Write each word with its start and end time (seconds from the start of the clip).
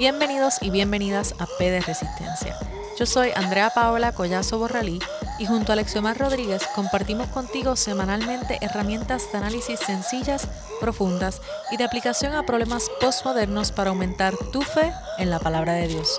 Bienvenidos 0.00 0.56
y 0.62 0.70
bienvenidas 0.70 1.34
a 1.38 1.46
P 1.58 1.70
de 1.70 1.82
Resistencia. 1.82 2.56
Yo 2.98 3.04
soy 3.04 3.32
Andrea 3.34 3.68
Paola 3.68 4.12
Collazo 4.12 4.58
Borralí 4.58 4.98
y 5.38 5.44
junto 5.44 5.72
a 5.72 5.74
Alexiomar 5.74 6.16
Rodríguez 6.16 6.66
compartimos 6.74 7.28
contigo 7.28 7.76
semanalmente 7.76 8.56
herramientas 8.62 9.30
de 9.30 9.36
análisis 9.36 9.78
sencillas, 9.78 10.48
profundas 10.80 11.42
y 11.70 11.76
de 11.76 11.84
aplicación 11.84 12.32
a 12.32 12.46
problemas 12.46 12.90
postmodernos 12.98 13.72
para 13.72 13.90
aumentar 13.90 14.34
tu 14.52 14.62
fe 14.62 14.90
en 15.18 15.28
la 15.28 15.38
palabra 15.38 15.74
de 15.74 15.88
Dios. 15.88 16.18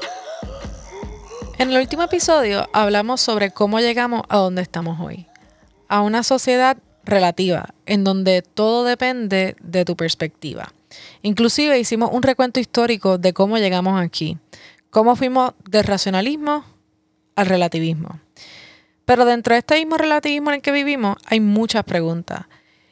En 1.58 1.72
el 1.72 1.78
último 1.78 2.04
episodio 2.04 2.70
hablamos 2.74 3.20
sobre 3.20 3.50
cómo 3.50 3.80
llegamos 3.80 4.22
a 4.30 4.38
donde 4.38 4.62
estamos 4.62 5.00
hoy, 5.00 5.26
a 5.88 6.02
una 6.02 6.22
sociedad 6.22 6.78
relativa, 7.04 7.74
en 7.88 8.04
donde 8.04 8.44
todo 8.44 8.84
depende 8.84 9.56
de 9.60 9.86
tu 9.86 9.96
perspectiva. 9.96 10.72
Inclusive 11.22 11.80
hicimos 11.80 12.10
un 12.12 12.24
recuento 12.24 12.60
histórico 12.60 13.18
de 13.18 13.34
cómo 13.34 13.58
llegamos 13.58 14.00
aquí, 14.00 14.38
cómo 14.90 15.16
fuimos 15.16 15.54
del 15.70 15.84
racionalismo 15.84 16.66
al 17.36 17.46
relativismo. 17.46 18.20
Pero 19.06 19.26
dentro 19.26 19.54
de 19.54 19.60
este 19.60 19.76
mismo 19.76 19.98
relativismo 19.98 20.52
en 20.52 20.56
el 20.56 20.62
que 20.62 20.72
vivimos 20.72 21.18
hay 21.26 21.40
muchas 21.40 21.84
preguntas. 21.84 22.46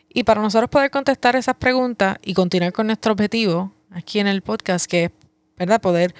Y 0.09 0.23
para 0.23 0.41
nosotros 0.41 0.69
poder 0.69 0.89
contestar 0.89 1.35
esas 1.35 1.55
preguntas 1.55 2.17
y 2.23 2.33
continuar 2.33 2.73
con 2.73 2.87
nuestro 2.87 3.13
objetivo 3.13 3.71
aquí 3.91 4.19
en 4.19 4.27
el 4.27 4.41
podcast, 4.41 4.85
que 4.89 5.05
es 5.05 5.11
¿verdad? 5.57 5.79
poder 5.81 6.15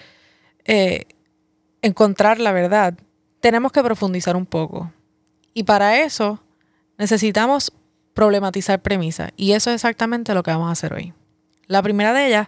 eh, 0.66 1.06
encontrar 1.82 2.40
la 2.40 2.52
verdad, 2.52 2.94
tenemos 3.40 3.72
que 3.72 3.82
profundizar 3.84 4.36
un 4.36 4.46
poco. 4.46 4.92
Y 5.54 5.64
para 5.64 6.00
eso 6.02 6.42
necesitamos 6.98 7.74
problematizar 8.14 8.82
premisas. 8.82 9.32
Y 9.38 9.54
eso 9.54 9.70
es 9.72 9.76
exactamente 9.76 10.34
lo 10.34 10.44
que 10.44 10.52
vamos 10.52 10.70
a 10.70 10.74
hacer 10.74 10.94
hoy. 10.94 11.14
La 11.70 11.82
primera 11.82 12.12
de 12.12 12.28
ellas 12.28 12.48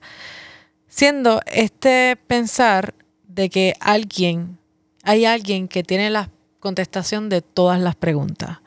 siendo 0.91 1.39
este 1.45 2.17
pensar 2.27 2.93
de 3.27 3.49
que 3.49 3.75
alguien, 3.79 4.59
hay 5.03 5.25
alguien 5.25 5.69
que 5.69 5.83
tiene 5.83 6.09
la 6.09 6.29
contestación 6.59 7.29
de 7.29 7.41
todas 7.41 7.79
las 7.79 7.95
preguntas. 7.95 8.59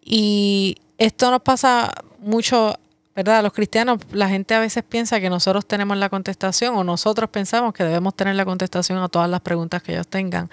Y 0.00 0.76
esto 0.98 1.30
nos 1.32 1.42
pasa 1.42 1.92
mucho, 2.20 2.74
¿verdad? 3.14 3.38
A 3.38 3.42
los 3.42 3.52
cristianos, 3.52 3.98
la 4.12 4.28
gente 4.28 4.54
a 4.54 4.60
veces 4.60 4.84
piensa 4.84 5.20
que 5.20 5.28
nosotros 5.28 5.66
tenemos 5.66 5.96
la 5.96 6.08
contestación 6.08 6.76
o 6.76 6.84
nosotros 6.84 7.28
pensamos 7.28 7.74
que 7.74 7.82
debemos 7.82 8.14
tener 8.14 8.36
la 8.36 8.44
contestación 8.44 8.98
a 8.98 9.08
todas 9.08 9.28
las 9.28 9.40
preguntas 9.40 9.82
que 9.82 9.92
ellos 9.92 10.06
tengan. 10.06 10.48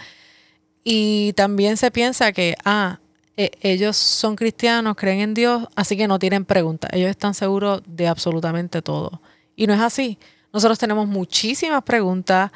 Y 0.84 1.34
también 1.34 1.78
se 1.78 1.92
piensa 1.92 2.32
que, 2.32 2.56
ah, 2.66 3.00
e, 3.38 3.52
ellos 3.62 3.98
son 3.98 4.36
cristianos, 4.36 4.96
creen 4.96 5.20
en 5.20 5.34
Dios, 5.34 5.68
así 5.76 5.98
que 5.98 6.08
no 6.08 6.20
tienen 6.20 6.46
preguntas. 6.46 6.92
Ellos 6.94 7.10
están 7.10 7.34
seguros 7.34 7.82
de 7.86 8.08
absolutamente 8.08 8.82
todo. 8.82 9.22
Y 9.56 9.68
no 9.68 9.74
es 9.74 9.82
así. 9.82 10.18
Nosotros 10.54 10.80
tenemos 10.80 11.08
muchísimas 11.08 11.84
preguntas, 11.84 12.52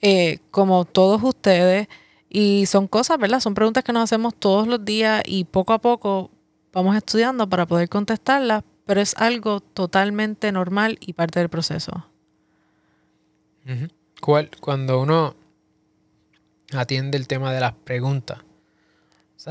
eh, 0.00 0.38
como 0.50 0.84
todos 0.84 1.22
ustedes, 1.22 1.88
y 2.28 2.66
son 2.66 2.86
cosas, 2.86 3.18
¿verdad? 3.18 3.40
Son 3.40 3.54
preguntas 3.54 3.82
que 3.82 3.92
nos 3.92 4.04
hacemos 4.04 4.34
todos 4.34 4.68
los 4.68 4.84
días 4.84 5.22
y 5.26 5.44
poco 5.44 5.72
a 5.72 5.78
poco 5.78 6.30
vamos 6.72 6.96
estudiando 6.96 7.48
para 7.48 7.66
poder 7.66 7.88
contestarlas, 7.88 8.62
pero 8.86 9.00
es 9.00 9.16
algo 9.16 9.60
totalmente 9.60 10.52
normal 10.52 10.98
y 11.00 11.14
parte 11.14 11.40
del 11.40 11.48
proceso. 11.48 12.06
¿Cuál, 14.20 14.50
cuando 14.60 15.00
uno 15.00 15.34
atiende 16.72 17.18
el 17.18 17.26
tema 17.26 17.52
de 17.52 17.60
las 17.60 17.72
preguntas, 17.72 18.38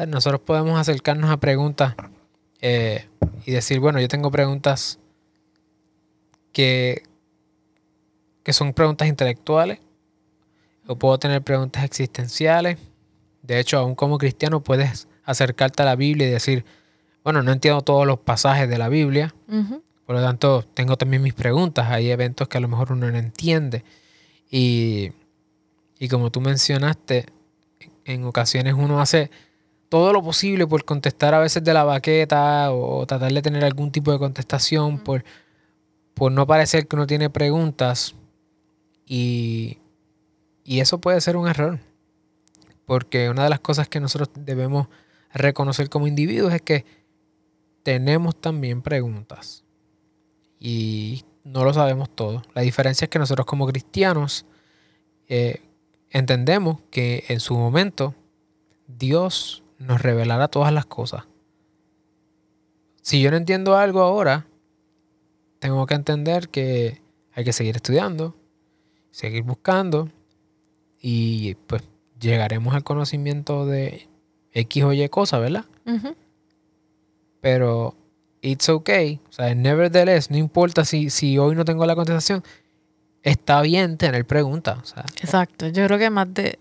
nosotros 0.07 0.41
podemos 0.41 0.79
acercarnos 0.79 1.29
a 1.29 1.37
preguntas 1.37 1.95
eh, 2.61 3.07
y 3.45 3.51
decir, 3.51 3.79
bueno, 3.79 3.99
yo 3.99 4.07
tengo 4.07 4.29
preguntas 4.31 4.99
que, 6.51 7.03
que 8.43 8.53
son 8.53 8.73
preguntas 8.73 9.07
intelectuales, 9.07 9.79
o 10.87 10.95
puedo 10.95 11.17
tener 11.19 11.41
preguntas 11.41 11.83
existenciales. 11.83 12.77
De 13.41 13.59
hecho, 13.59 13.77
aún 13.77 13.95
como 13.95 14.17
cristiano 14.17 14.61
puedes 14.61 15.07
acercarte 15.23 15.83
a 15.83 15.85
la 15.85 15.95
Biblia 15.95 16.27
y 16.27 16.31
decir, 16.31 16.65
bueno, 17.23 17.43
no 17.43 17.51
entiendo 17.51 17.81
todos 17.81 18.07
los 18.07 18.19
pasajes 18.19 18.69
de 18.69 18.77
la 18.77 18.89
Biblia, 18.89 19.35
por 20.05 20.15
lo 20.15 20.21
tanto 20.21 20.63
tengo 20.73 20.97
también 20.97 21.21
mis 21.21 21.33
preguntas, 21.33 21.89
hay 21.89 22.09
eventos 22.09 22.47
que 22.47 22.57
a 22.57 22.61
lo 22.61 22.69
mejor 22.69 22.93
uno 22.93 23.11
no 23.11 23.17
entiende. 23.17 23.83
Y, 24.49 25.11
y 25.99 26.07
como 26.07 26.31
tú 26.31 26.39
mencionaste, 26.39 27.25
en 28.05 28.23
ocasiones 28.23 28.73
uno 28.73 29.01
hace 29.01 29.29
todo 29.89 30.13
lo 30.13 30.21
posible 30.21 30.67
por 30.67 30.83
contestar 30.85 31.33
a 31.33 31.39
veces 31.39 31.63
de 31.63 31.73
la 31.73 31.83
baqueta 31.83 32.71
o 32.71 33.05
tratar 33.05 33.31
de 33.31 33.41
tener 33.41 33.63
algún 33.63 33.91
tipo 33.91 34.11
de 34.11 34.19
contestación, 34.19 34.99
por, 34.99 35.23
por 36.13 36.31
no 36.31 36.45
parecer 36.45 36.87
que 36.87 36.95
uno 36.95 37.07
tiene 37.07 37.29
preguntas. 37.29 38.15
Y, 39.05 39.77
y 40.63 40.81
eso 40.81 40.99
puede 40.99 41.21
ser 41.21 41.37
un 41.37 41.47
error. 41.47 41.79
Porque 42.85 43.29
una 43.29 43.43
de 43.43 43.49
las 43.49 43.59
cosas 43.59 43.87
que 43.87 43.99
nosotros 43.99 44.29
debemos 44.35 44.87
reconocer 45.33 45.89
como 45.89 46.07
individuos 46.07 46.53
es 46.53 46.61
que 46.61 46.85
tenemos 47.83 48.35
también 48.35 48.81
preguntas. 48.81 49.63
Y 50.59 51.23
no 51.43 51.63
lo 51.63 51.73
sabemos 51.73 52.09
todo. 52.09 52.41
La 52.53 52.61
diferencia 52.61 53.05
es 53.05 53.09
que 53.09 53.19
nosotros 53.19 53.45
como 53.45 53.67
cristianos 53.67 54.45
eh, 55.29 55.61
entendemos 56.09 56.79
que 56.91 57.23
en 57.29 57.39
su 57.39 57.57
momento 57.57 58.15
Dios 58.87 59.63
nos 59.79 60.01
revelará 60.01 60.47
todas 60.47 60.73
las 60.73 60.85
cosas. 60.85 61.25
Si 63.01 63.21
yo 63.21 63.31
no 63.31 63.37
entiendo 63.37 63.77
algo 63.77 64.01
ahora, 64.01 64.47
tengo 65.59 65.85
que 65.85 65.95
entender 65.95 66.49
que 66.49 67.01
hay 67.33 67.43
que 67.43 67.53
seguir 67.53 67.75
estudiando, 67.75 68.35
seguir 69.11 69.43
buscando 69.43 70.09
y 71.01 71.55
pues 71.67 71.83
llegaremos 72.19 72.75
al 72.75 72.83
conocimiento 72.83 73.65
de 73.65 74.07
X 74.51 74.83
o 74.83 74.93
Y 74.93 75.07
cosa, 75.09 75.39
¿verdad? 75.39 75.65
Pero 77.39 77.95
it's 78.41 78.67
okay, 78.69 79.19
o 79.29 79.31
sea, 79.31 79.53
nevertheless, 79.53 80.31
no 80.31 80.37
importa 80.37 80.83
si, 80.83 81.09
si 81.09 81.37
hoy 81.37 81.55
no 81.55 81.63
tengo 81.63 81.85
la 81.85 81.95
contestación, 81.95 82.43
está 83.21 83.61
bien 83.61 83.97
tener 83.97 84.25
preguntas. 84.25 84.95
Exacto, 85.21 85.67
yo 85.67 85.85
creo 85.85 85.99
que 85.99 86.09
más 86.09 86.33
de, 86.33 86.59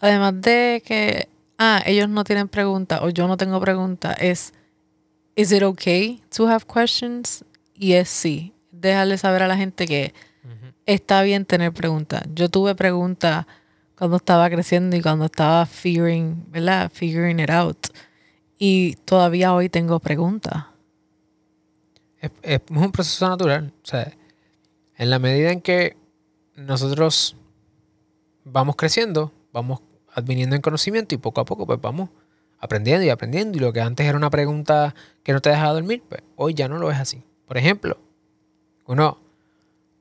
además 0.00 0.40
de 0.40 0.82
que 0.84 1.28
ah, 1.58 1.82
ellos 1.86 2.08
no 2.08 2.24
tienen 2.24 2.48
preguntas 2.48 3.00
o 3.02 3.10
yo 3.10 3.28
no 3.28 3.36
tengo 3.36 3.60
preguntas, 3.60 4.16
es, 4.20 4.52
¿is 5.36 5.52
it 5.52 5.62
okay 5.62 6.22
to 6.34 6.48
have 6.48 6.64
questions? 6.66 7.44
Y 7.74 7.92
es 7.92 8.08
sí. 8.08 8.52
Déjale 8.70 9.18
saber 9.18 9.42
a 9.42 9.48
la 9.48 9.56
gente 9.56 9.86
que 9.86 10.14
está 10.86 11.22
bien 11.22 11.44
tener 11.44 11.72
preguntas. 11.72 12.22
Yo 12.34 12.48
tuve 12.48 12.74
preguntas 12.74 13.46
cuando 13.96 14.16
estaba 14.16 14.48
creciendo 14.50 14.96
y 14.96 15.02
cuando 15.02 15.26
estaba 15.26 15.66
figuring, 15.66 16.44
¿verdad? 16.50 16.90
Figuring 16.92 17.38
it 17.38 17.50
out. 17.50 17.78
Y 18.58 18.96
todavía 19.04 19.54
hoy 19.54 19.68
tengo 19.68 20.00
preguntas. 20.00 20.64
Es, 22.20 22.30
es 22.42 22.60
un 22.68 22.92
proceso 22.92 23.28
natural. 23.28 23.72
O 23.82 23.86
sea, 23.86 24.12
en 24.96 25.10
la 25.10 25.18
medida 25.18 25.50
en 25.50 25.60
que 25.60 25.96
nosotros 26.56 27.36
vamos 28.44 28.76
creciendo, 28.76 29.32
vamos 29.52 29.80
adviniendo 30.14 30.56
en 30.56 30.62
conocimiento 30.62 31.14
y 31.14 31.18
poco 31.18 31.40
a 31.40 31.44
poco 31.44 31.66
pues 31.66 31.80
vamos 31.80 32.10
aprendiendo 32.58 33.04
y 33.04 33.10
aprendiendo. 33.10 33.58
Y 33.58 33.60
lo 33.60 33.72
que 33.72 33.80
antes 33.80 34.06
era 34.06 34.16
una 34.16 34.30
pregunta 34.30 34.94
que 35.22 35.32
no 35.32 35.40
te 35.40 35.50
dejaba 35.50 35.74
dormir, 35.74 36.02
pues 36.08 36.22
hoy 36.36 36.54
ya 36.54 36.68
no 36.68 36.78
lo 36.78 36.90
es 36.90 36.98
así. 36.98 37.22
Por 37.46 37.58
ejemplo, 37.58 37.98
uno 38.86 39.18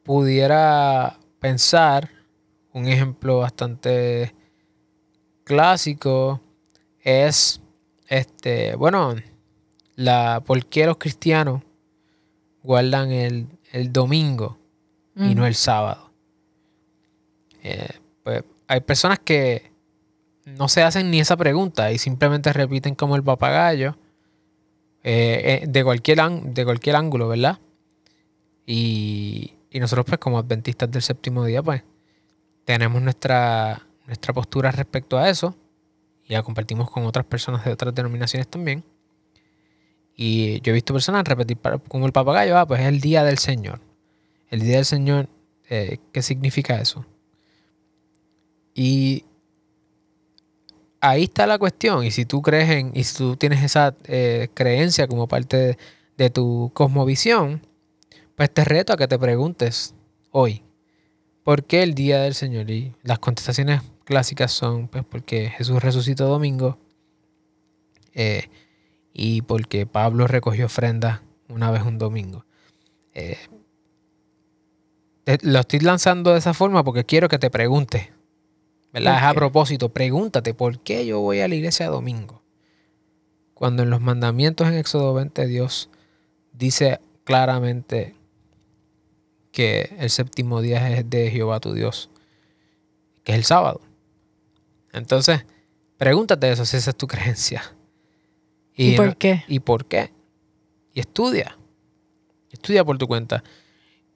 pudiera 0.03 1.19
pensar, 1.39 2.09
un 2.72 2.88
ejemplo 2.88 3.39
bastante 3.39 4.33
clásico 5.44 6.39
es, 7.01 7.61
este, 8.07 8.75
bueno, 8.75 9.16
la, 9.95 10.41
¿por 10.45 10.66
qué 10.66 10.85
los 10.85 10.97
cristianos 10.97 11.64
guardan 12.64 13.11
el, 13.11 13.47
domingo 13.91 14.57
y 15.16 15.35
no 15.35 15.46
el 15.46 15.55
sábado? 15.55 16.11
Eh, 17.64 17.90
pues 18.23 18.43
hay 18.67 18.81
personas 18.81 19.19
que 19.19 19.71
no 20.58 20.68
se 20.68 20.84
hacen 20.84 21.12
ni 21.12 21.20
esa 21.20 21.38
pregunta 21.38 21.92
y 21.92 21.98
simplemente 21.98 22.53
repiten 22.53 22.96
como 22.96 23.16
el 23.16 23.24
papagayo 23.24 23.98
eh, 25.03 25.62
eh, 25.64 25.68
de, 25.68 25.84
cualquier 25.84 26.20
de 26.22 26.66
cualquier 26.66 26.96
ángulo, 26.96 27.28
¿verdad? 27.28 27.59
Y, 28.66 29.53
nosotros 29.74 30.06
pues 30.06 30.20
como 30.20 30.38
adventistas 30.38 30.92
del 30.92 31.02
séptimo 31.02 31.46
día 31.46 31.64
pues 31.64 31.84
tenemos 32.66 33.02
nuestra, 33.02 33.82
nuestra 34.06 34.34
postura 34.34 34.70
respecto 34.70 35.18
a 35.18 35.30
eso 35.30 35.56
y 36.28 36.34
la 36.34 36.44
compartimos 36.44 36.90
con 36.92 37.06
otras 37.06 37.26
personas 37.26 37.64
de 37.66 37.72
otras 37.72 37.96
denominaciones 37.96 38.48
también. 38.48 38.84
Y 40.16 40.59
yo 40.62 40.72
he 40.72 40.74
visto 40.74 40.94
personas 40.94 41.24
repetir 41.24 41.58
como 41.88 42.06
el 42.06 42.12
papagayo, 42.12 42.58
ah, 42.58 42.68
pues 42.68 42.82
es 42.82 42.88
el 42.88 43.00
día 43.00 43.24
del 43.24 43.38
Señor. 43.38 43.80
El 44.50 44.59
día 44.59 44.76
del 44.76 44.86
Señor, 44.86 45.30
eh, 45.70 45.98
¿qué 46.12 46.22
significa 46.22 46.80
eso? 46.80 47.06
Y 48.76 49.26
ahí 51.02 51.24
está 51.24 51.48
la 51.48 51.58
cuestión. 51.58 52.06
Y 52.06 52.12
si 52.12 52.26
tú 52.26 52.42
crees 52.42 52.70
en, 52.70 52.92
y 52.94 53.03
si 53.03 53.18
tú 53.18 53.36
tienes 53.36 53.64
esa 53.64 53.96
eh, 54.06 54.48
creencia 54.53 55.08
como 55.08 55.28
parte 55.28 55.78
de, 56.18 56.30
tu 56.30 56.72
cosmovisión, 56.74 57.66
pues 58.36 58.53
te 58.53 58.64
reto 58.64 58.94
a 58.94 58.98
que 58.98 59.08
te 59.08 59.18
preguntes 59.18 59.96
hoy, 60.30 60.64
¿por 61.44 61.64
qué 61.64 61.82
el 61.82 61.96
día 61.96 62.22
del 62.22 62.36
Señor? 62.36 62.70
Y 62.70 62.94
las 63.02 63.18
contestaciones 63.20 63.82
clásicas 64.06 64.52
son 64.52 64.88
pues 64.88 65.03
porque 65.03 65.50
Jesús 65.50 65.82
resucitó 65.82 66.28
domingo 66.28 66.78
eh, 68.14 68.50
y 69.14 69.42
porque 69.42 69.88
Pablo 69.88 70.28
recogió 70.28 70.68
ofrendas 70.68 71.22
una 71.50 71.72
vez 71.72 71.82
un 71.82 71.98
domingo. 71.98 72.46
Eh, 73.16 73.38
lo 75.42 75.59
estoy 75.59 75.80
lanzando 75.80 76.34
de 76.34 76.40
esa 76.40 76.53
forma 76.53 76.84
porque 76.84 77.03
quiero 77.03 77.30
que 77.30 77.40
te 77.40 77.50
preguntes. 77.50 78.09
¿Verdad? 78.93 79.17
Es 79.17 79.23
a 79.23 79.34
propósito, 79.34 79.90
pregúntate, 79.90 80.53
¿por 80.53 80.79
qué 80.79 81.05
yo 81.05 81.20
voy 81.22 81.40
a 81.40 81.47
la 81.47 81.55
iglesia 81.55 81.88
domingo? 81.88 82.41
Cuando 83.53 83.84
en 83.84 83.90
los 83.90 84.02
mandamientos 84.02 84.67
en 84.67 84.73
Éxodo 84.73 85.14
20 85.14 85.47
Dios 85.47 85.90
dice 86.52 86.99
claramente 87.23 88.16
que 89.52 89.96
el 89.99 90.09
séptimo 90.09 90.61
día 90.61 90.90
es 90.97 91.09
de 91.09 91.29
Jehová 91.29 91.59
tu 91.59 91.73
Dios, 91.73 92.09
que 93.23 93.34
es 93.34 93.38
el 93.38 93.43
sábado. 93.43 93.82
Entonces, 94.93 95.46
pregúntate 95.97 96.52
eso 96.52 96.66
si 96.66 96.78
esa 96.78 96.91
es 96.91 96.97
tu 96.97 97.08
creencia. 97.08 97.64
¿Y, 98.76 98.96
por 98.96 99.16
qué? 99.16 99.43
¿Y 99.47 99.59
por 99.59 99.85
qué? 99.85 100.11
Y 100.93 101.02
estudia. 101.02 101.58
Estudia 102.52 102.84
por 102.84 102.97
tu 102.97 103.08
cuenta. 103.08 103.43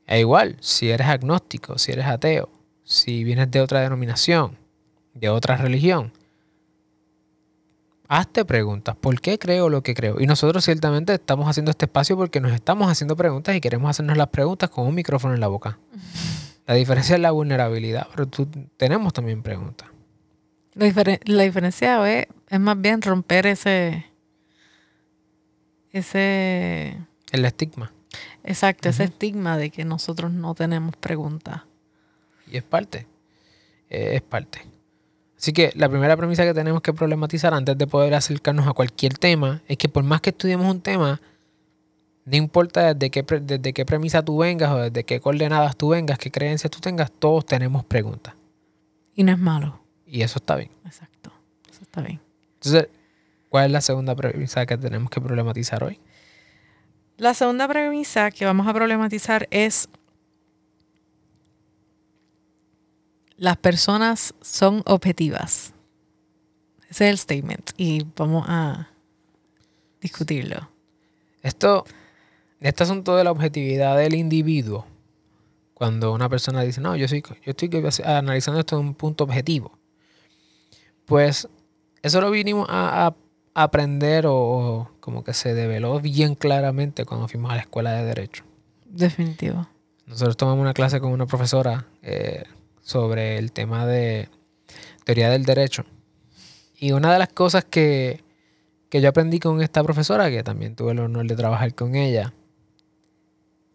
E 0.08 0.20
igual, 0.20 0.58
si 0.60 0.90
eres 0.90 1.08
agnóstico, 1.08 1.78
si 1.78 1.92
eres 1.92 2.06
ateo, 2.06 2.50
si 2.84 3.24
vienes 3.24 3.52
de 3.52 3.62
otra 3.62 3.82
denominación, 3.82 4.58
de 5.16 5.30
otra 5.30 5.58
religión, 5.58 6.12
hazte 8.08 8.46
preguntas. 8.46 8.96
¿Por 8.96 9.20
qué 9.22 9.40
creo 9.40 9.70
lo 9.70 9.82
que 9.82 9.94
creo? 9.94 10.20
Y 10.20 10.28
nosotros 10.28 10.64
ciertamente 10.64 11.14
estamos 11.14 11.50
haciendo 11.50 11.72
este 11.72 11.86
espacio 11.86 12.16
porque 12.16 12.40
nos 12.40 12.52
estamos 12.52 12.90
haciendo 12.90 13.16
preguntas 13.16 13.56
y 13.56 13.62
queremos 13.62 13.90
hacernos 13.90 14.18
las 14.18 14.28
preguntas 14.28 14.70
con 14.70 14.86
un 14.86 14.94
micrófono 14.96 15.34
en 15.34 15.40
la 15.40 15.48
boca. 15.48 15.80
La 16.68 16.74
diferencia 16.74 17.16
es 17.16 17.22
la 17.22 17.30
vulnerabilidad, 17.30 18.08
pero 18.10 18.26
tú, 18.26 18.50
tenemos 18.76 19.14
también 19.14 19.44
preguntas. 19.44 19.88
La, 20.74 20.86
diferencia 21.44 22.12
es, 22.12 22.26
es 22.50 22.60
más 22.60 22.82
bien 22.82 23.04
romper 23.04 23.46
ese... 23.46 24.04
ese... 25.92 26.98
El 27.32 27.46
estigma. 27.46 27.94
Exacto, 28.44 28.90
ese 28.90 29.04
estigma 29.04 29.60
de 29.60 29.70
que 29.70 29.86
nosotros 29.86 30.32
no 30.32 30.56
tenemos 30.56 30.96
preguntas. 30.96 31.62
Y 32.52 32.58
es 32.58 32.64
parte. 32.64 33.06
Eh, 33.88 34.16
es 34.16 34.22
parte. 34.24 34.66
Así 35.46 35.54
que 35.54 35.72
la 35.76 35.88
primera 35.88 36.18
premisa 36.18 36.44
que 36.44 36.56
tenemos 36.56 36.82
que 36.82 36.92
problematizar 36.92 37.54
antes 37.54 37.78
de 37.78 37.86
poder 37.86 38.16
acercarnos 38.16 38.68
a 38.68 38.74
cualquier 38.74 39.16
tema 39.16 39.62
es 39.68 39.78
que 39.78 39.88
por 39.88 40.04
más 40.04 40.20
que 40.20 40.32
estudiemos 40.32 40.66
un 40.66 40.82
tema, 40.82 41.22
no 42.26 42.36
importa 42.36 42.96
desde 42.96 43.12
qué, 43.12 43.22
desde 43.22 43.72
qué 43.72 43.86
premisa 43.86 44.26
tú 44.26 44.40
vengas 44.40 44.72
o 44.72 44.78
desde 44.78 45.04
qué 45.04 45.20
coordenadas 45.20 45.78
tú 45.78 45.90
vengas, 45.90 46.18
qué 46.18 46.32
creencias 46.32 46.72
tú 46.72 46.80
tengas, 46.80 47.12
todos 47.12 47.46
tenemos 47.46 47.86
preguntas. 47.86 48.34
Y 49.14 49.22
no 49.22 49.34
es 49.34 49.38
malo. 49.38 49.80
Y 50.08 50.24
eso 50.24 50.40
está 50.40 50.56
bien. 50.56 50.72
Exacto. 50.84 51.32
Eso 51.70 51.84
está 51.84 52.02
bien. 52.02 52.20
Entonces, 52.56 52.88
¿cuál 53.48 53.68
es 53.68 53.72
la 53.72 53.82
segunda 53.82 54.16
premisa 54.16 54.66
que 54.66 54.80
tenemos 54.80 55.12
que 55.12 55.22
problematizar 55.22 55.84
hoy? 55.84 56.00
La 57.18 57.36
segunda 57.36 57.68
premisa 57.68 58.32
que 58.32 58.46
vamos 58.46 58.66
a 58.66 58.74
problematizar 58.74 59.48
es 59.52 59.90
las 63.38 63.58
personas 63.58 64.34
son 64.42 64.82
objetivas. 64.86 65.74
Ese 66.90 67.06
es 67.06 67.12
el 67.12 67.18
statement 67.18 67.72
y 67.78 68.06
vamos 68.16 68.46
a 68.48 68.90
discutirlo. 70.00 70.70
Esto, 71.42 71.86
este 72.60 72.84
asunto 72.84 73.16
de 73.16 73.24
la 73.24 73.32
objetividad 73.32 73.98
del 73.98 74.16
individuo, 74.16 74.86
cuando 75.74 76.14
una 76.14 76.30
persona 76.30 76.62
dice, 76.62 76.80
no, 76.82 76.96
yo, 76.96 77.08
soy, 77.08 77.22
yo 77.22 77.52
estoy 77.52 77.70
analizando 78.04 78.60
esto 78.60 78.78
de 78.78 78.82
un 78.82 78.94
punto 78.94 79.26
objetivo, 79.26 79.78
pues 81.06 81.48
eso 82.02 82.22
lo 82.22 82.32
vinimos 82.32 82.68
a, 82.70 83.08
a 83.08 83.64
aprender 83.64 84.26
o 84.28 84.92
como 85.00 85.24
que 85.24 85.34
se 85.34 85.54
develó 85.54 86.00
bien 86.00 86.36
claramente 86.36 87.06
cuando 87.06 87.28
fuimos 87.28 87.52
a 87.52 87.56
la 87.56 87.62
escuela 87.62 87.92
de 87.92 88.06
Derecho. 88.06 88.44
Definitivo. 88.86 89.68
Nosotros 90.06 90.38
tomamos 90.38 90.62
una 90.62 90.74
clase 90.74 91.00
con 91.00 91.12
una 91.12 91.26
profesora 91.26 91.88
eh, 92.02 92.44
sobre 92.86 93.40
el 93.40 93.52
tema 93.52 93.88
de 93.88 94.30
teoría 95.04 95.32
del 95.32 95.44
derecho. 95.44 95.84
Y 96.78 96.92
una 96.92 97.12
de 97.12 97.20
las 97.20 97.30
cosas 97.30 97.66
que, 97.66 98.24
que 98.90 99.02
yo 99.02 99.10
aprendí 99.10 99.40
con 99.40 99.62
esta 99.62 99.84
profesora, 99.84 100.30
que 100.30 100.44
también 100.44 100.76
tuve 100.76 100.92
el 100.92 101.00
honor 101.00 101.26
de 101.26 101.36
trabajar 101.36 101.74
con 101.74 101.96
ella, 101.96 102.34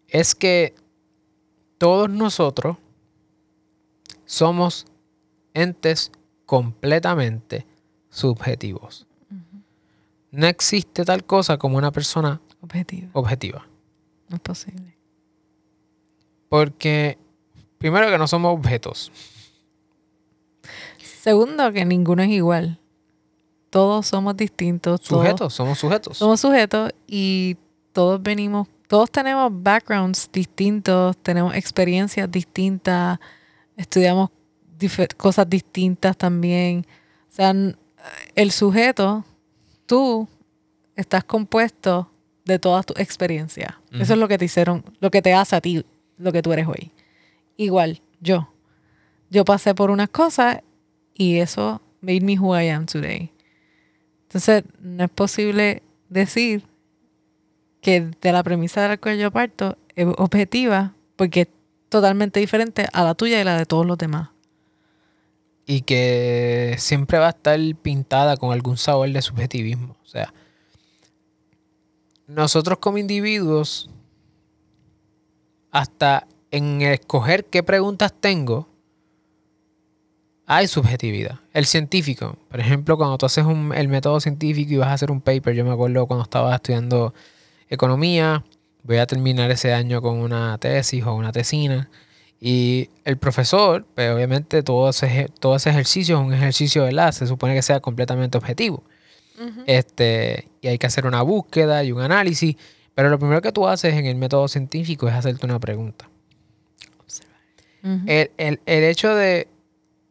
es 0.07 0.35
que 0.35 0.75
todos 1.77 2.09
nosotros 2.09 2.77
somos 4.27 4.87
entes 5.55 6.13
completamente 6.47 7.67
subjetivos. 8.11 9.09
No 10.31 10.47
existe 10.47 11.05
tal 11.05 11.25
cosa 11.25 11.59
como 11.59 11.79
una 11.79 11.91
persona 11.91 12.41
objetiva. 12.61 13.09
objetiva. 13.15 13.67
No 14.29 14.37
es 14.37 14.43
posible. 14.43 14.97
Porque, 16.49 17.19
primero 17.81 18.11
que 18.11 18.19
no 18.19 18.29
somos 18.29 18.55
objetos. 18.55 19.11
Segundo, 21.23 21.73
que 21.73 21.85
ninguno 21.85 22.23
es 22.23 22.29
igual. 22.29 22.79
Todos 23.71 24.07
somos 24.07 24.37
distintos. 24.37 25.01
Sujetos, 25.03 25.55
somos 25.55 25.79
sujetos. 25.79 26.19
Somos 26.19 26.41
sujetos 26.41 26.93
y 27.07 27.57
todos 27.93 28.23
venimos, 28.23 28.69
todos 28.87 29.11
tenemos 29.11 29.51
backgrounds 29.53 30.29
distintos, 30.31 31.17
tenemos 31.19 31.55
experiencias 31.55 32.31
distintas, 32.31 33.19
estudiamos 33.77 34.31
cosas 35.17 35.49
distintas 35.49 36.17
también. 36.17 36.87
O 37.31 37.35
sea, 37.35 37.55
el 38.35 38.51
sujeto 38.51 39.25
tú 39.87 40.29
estás 40.97 41.25
compuesto 41.25 42.11
de 42.45 42.59
todas 42.59 42.85
tus 42.85 42.99
experiencias. 42.99 43.75
Eso 43.93 44.13
es 44.13 44.19
lo 44.19 44.29
que 44.29 44.37
te 44.37 44.45
hicieron, 44.45 44.85
lo 45.01 45.11
que 45.11 45.23
te 45.23 45.33
hace 45.33 45.57
a 45.57 45.61
ti, 45.61 45.85
lo 46.19 46.31
que 46.33 46.43
tú 46.43 46.53
eres 46.53 46.67
hoy. 46.67 46.93
Igual, 47.61 48.01
yo. 48.21 48.49
Yo 49.29 49.45
pasé 49.45 49.75
por 49.75 49.91
unas 49.91 50.09
cosas 50.09 50.61
y 51.13 51.41
eso 51.41 51.83
made 52.01 52.23
me 52.23 52.39
who 52.39 52.59
I 52.59 52.69
am 52.71 52.87
today. 52.87 53.33
Entonces, 54.23 54.65
no 54.81 55.05
es 55.05 55.11
posible 55.11 55.83
decir 56.09 56.65
que 57.83 58.11
de 58.19 58.33
la 58.33 58.43
premisa 58.43 58.81
de 58.81 58.89
la 58.89 58.97
que 58.97 59.19
yo 59.19 59.31
parto 59.31 59.77
es 59.95 60.07
objetiva 60.17 60.95
porque 61.17 61.43
es 61.43 61.49
totalmente 61.91 62.41
diferente 62.41 62.87
a 62.95 63.05
la 63.05 63.15
tuya 63.15 63.39
y 63.41 63.45
la 63.45 63.59
de 63.59 63.67
todos 63.67 63.85
los 63.85 63.99
demás 63.99 64.31
y 65.67 65.83
que 65.83 66.77
siempre 66.79 67.19
va 67.19 67.27
a 67.27 67.31
estar 67.31 67.61
pintada 67.83 68.39
con 68.39 68.53
algún 68.53 68.79
sabor 68.79 69.11
de 69.11 69.21
subjetivismo. 69.21 69.97
O 70.03 70.07
sea, 70.07 70.33
nosotros 72.27 72.79
como 72.79 72.99
individuos, 72.99 73.91
hasta 75.71 76.27
en 76.51 76.83
escoger 76.83 77.45
qué 77.45 77.63
preguntas 77.63 78.13
tengo, 78.19 78.69
hay 80.47 80.67
subjetividad. 80.67 81.39
El 81.53 81.67
científico, 81.67 82.37
por 82.49 82.59
ejemplo, 82.59 82.97
cuando 82.97 83.17
tú 83.19 83.27
haces 83.27 83.45
el 83.75 83.89
método 83.89 84.21
científico 84.21 84.73
y 84.73 84.77
vas 84.77 84.89
a 84.89 84.95
hacer 84.95 85.11
un 85.11 85.21
paper, 85.21 85.55
yo 85.55 85.65
me 85.65 85.73
acuerdo 85.73 86.07
cuando 86.07 86.25
estaba 86.25 86.55
estudiando 86.55 87.15
economía, 87.69 88.45
voy 88.83 88.97
a 88.97 89.07
terminar 89.07 89.51
ese 89.51 89.73
año 89.73 90.03
con 90.03 90.19
una 90.19 90.59
tesis 90.59 91.05
o 91.05 91.15
una 91.15 91.31
tesina 91.31 91.89
y 92.41 92.89
el 93.05 93.19
profesor, 93.19 93.85
pues 93.95 94.11
obviamente 94.11 94.63
todo 94.63 94.89
ese, 94.89 95.31
todo 95.39 95.57
ese 95.57 95.71
ejercicio 95.71 96.19
es 96.19 96.27
un 96.27 96.33
ejercicio, 96.33 96.85
¿verdad? 96.85 97.13
Se 97.13 97.27
supone 97.27 97.55
que 97.55 97.63
sea 97.63 97.81
completamente 97.81 98.39
objetivo. 98.39 98.83
este, 99.67 100.49
y 100.61 100.69
hay 100.69 100.79
que 100.79 100.87
hacer 100.87 101.07
una 101.07 101.23
búsqueda 101.23 101.85
y 101.85 101.93
un 101.93 102.01
análisis. 102.01 102.57
Pero 102.95 103.09
lo 103.09 103.19
primero 103.19 103.41
que 103.41 103.53
tú 103.53 103.69
haces 103.69 103.95
en 103.95 104.07
el 104.07 104.17
método 104.17 104.49
científico 104.49 105.07
es 105.09 105.15
hacerte 105.15 105.45
una 105.47 105.59
pregunta. 105.59 106.09
El, 107.83 108.31
el, 108.67 108.85
hecho 108.85 109.15
de, 109.15 109.49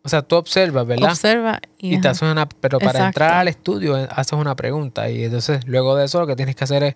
o 0.03 0.09
sea, 0.09 0.21
tú 0.21 0.35
observas, 0.35 0.85
¿verdad? 0.85 1.11
Observa 1.11 1.61
y, 1.77 1.99
te 2.01 2.07
haces 2.07 2.23
una, 2.23 2.47
pero 2.47 2.79
para 2.79 3.07
entrar 3.07 3.33
al 3.33 3.47
estudio 3.47 3.97
eh, 3.97 4.07
haces 4.11 4.33
una 4.33 4.55
pregunta 4.55 5.09
y 5.09 5.25
entonces 5.25 5.67
luego 5.67 5.95
de 5.95 6.05
eso 6.05 6.19
lo 6.19 6.27
que 6.27 6.35
tienes 6.35 6.55
que 6.55 6.63
hacer 6.63 6.83
es 6.83 6.95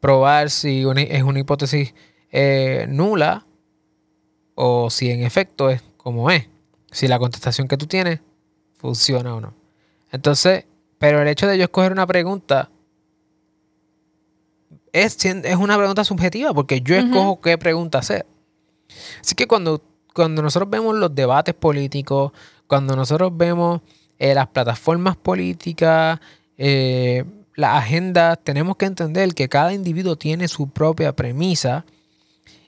probar 0.00 0.50
si 0.50 0.84
es 0.96 1.22
una 1.22 1.40
hipótesis 1.40 1.94
eh, 2.30 2.86
nula 2.88 3.46
o 4.54 4.90
si 4.90 5.10
en 5.10 5.22
efecto 5.22 5.70
es 5.70 5.82
como 5.96 6.30
es. 6.30 6.48
Si 6.90 7.08
la 7.08 7.18
contestación 7.18 7.68
que 7.68 7.76
tú 7.76 7.86
tienes 7.86 8.20
funciona 8.74 9.34
o 9.34 9.40
no. 9.40 9.54
Entonces, 10.12 10.64
pero 10.98 11.20
el 11.20 11.28
hecho 11.28 11.46
de 11.46 11.58
yo 11.58 11.64
escoger 11.64 11.92
una 11.92 12.06
pregunta 12.06 12.70
es, 14.92 15.24
es 15.24 15.56
una 15.56 15.76
pregunta 15.76 16.04
subjetiva 16.04 16.54
porque 16.54 16.80
yo 16.80 16.94
escojo 16.96 17.40
qué 17.40 17.58
pregunta 17.58 17.98
hacer. 17.98 18.26
Así 19.20 19.34
que 19.34 19.46
cuando, 19.46 19.82
cuando 20.16 20.40
nosotros 20.40 20.70
vemos 20.70 20.96
los 20.96 21.14
debates 21.14 21.54
políticos, 21.54 22.32
cuando 22.66 22.96
nosotros 22.96 23.36
vemos 23.36 23.82
eh, 24.18 24.34
las 24.34 24.46
plataformas 24.46 25.14
políticas, 25.14 26.18
eh, 26.56 27.22
las 27.54 27.76
agendas, 27.76 28.38
tenemos 28.42 28.78
que 28.78 28.86
entender 28.86 29.34
que 29.34 29.50
cada 29.50 29.74
individuo 29.74 30.16
tiene 30.16 30.48
su 30.48 30.70
propia 30.70 31.14
premisa 31.14 31.84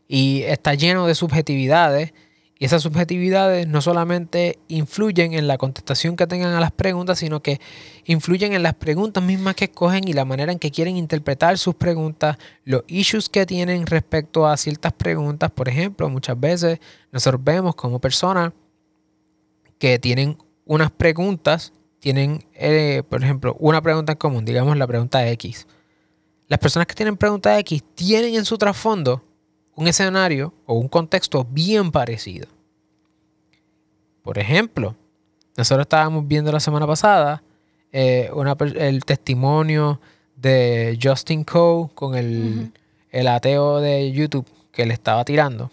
y 0.07 0.43
está 0.43 0.75
lleno 0.75 1.07
de 1.07 1.15
subjetividades. 1.15 2.13
Y 2.59 2.67
esas 2.67 2.83
subjetividades 2.83 3.67
no 3.67 3.81
solamente 3.81 4.59
influyen 4.69 5.33
en 5.33 5.47
la 5.47 5.57
contestación 5.57 6.17
que 6.17 6.27
tengan 6.27 6.53
a 6.53 6.61
las 6.61 6.73
preguntas, 6.73 7.19
sino 7.19 7.41
que 7.41 7.63
influyen 8.09 8.55
en 8.55 8.63
las 8.63 8.75
preguntas 8.75 9.23
mismas 9.23 9.55
que 9.55 9.67
escogen 9.67 10.09
y 10.09 10.15
la 10.15 10.25
manera 10.25 10.51
en 10.51 10.59
que 10.59 10.71
quieren 10.71 10.97
interpretar 10.97 11.59
sus 11.59 11.75
preguntas, 11.75 12.39
los 12.65 12.83
issues 12.87 13.29
que 13.29 13.45
tienen 13.45 13.87
respecto 13.87 14.47
a 14.47 14.57
ciertas 14.57 14.95
preguntas. 14.95 15.51
Por 15.51 15.69
ejemplo, 15.69 16.09
muchas 16.09 16.41
veces 16.41 16.81
nosotros 17.13 17.45
vemos 17.45 17.75
como 17.75 17.99
personas 17.99 18.53
que 19.79 19.99
tienen 19.99 20.39
unas 20.65 20.91
preguntas, 20.91 21.75
tienen, 21.99 22.43
eh, 22.55 23.03
por 23.11 23.23
ejemplo, 23.23 23.55
una 23.61 23.83
pregunta 23.83 24.13
en 24.13 24.19
común, 24.19 24.45
digamos 24.47 24.75
la 24.79 24.87
pregunta 24.87 25.29
X. 25.29 25.67
Las 26.47 26.59
personas 26.59 26.87
que 26.87 26.95
tienen 26.95 27.19
pregunta 27.19 27.59
X 27.59 27.85
tienen 27.95 28.35
en 28.37 28.47
su 28.47 28.57
trasfondo 28.57 29.23
un 29.75 29.87
escenario 29.87 30.55
o 30.65 30.75
un 30.75 30.89
contexto 30.89 31.45
bien 31.45 31.93
parecido. 31.93 32.49
Por 34.23 34.39
ejemplo, 34.39 34.97
nosotros 35.59 35.85
estábamos 35.85 36.27
viendo 36.27 36.51
la 36.51 36.61
semana 36.61 36.87
pasada 36.87 37.43
eh, 37.93 38.31
el 38.77 39.05
testimonio 39.05 40.01
de 40.37 40.99
Justin 41.03 41.45
Coe 41.45 41.89
con 41.95 42.15
el, 42.15 42.73
ateo 43.27 43.81
de 43.81 44.13
YouTube 44.13 44.47
que 44.71 44.87
le 44.87 44.95
estaba 44.95 45.25
tirando. 45.25 45.71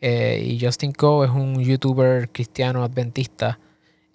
Eh, 0.00 0.44
y 0.46 0.64
Justin 0.64 0.92
Coe 0.92 1.26
es 1.26 1.32
un 1.32 1.62
youtuber 1.62 2.28
cristiano 2.30 2.82
adventista. 2.82 3.58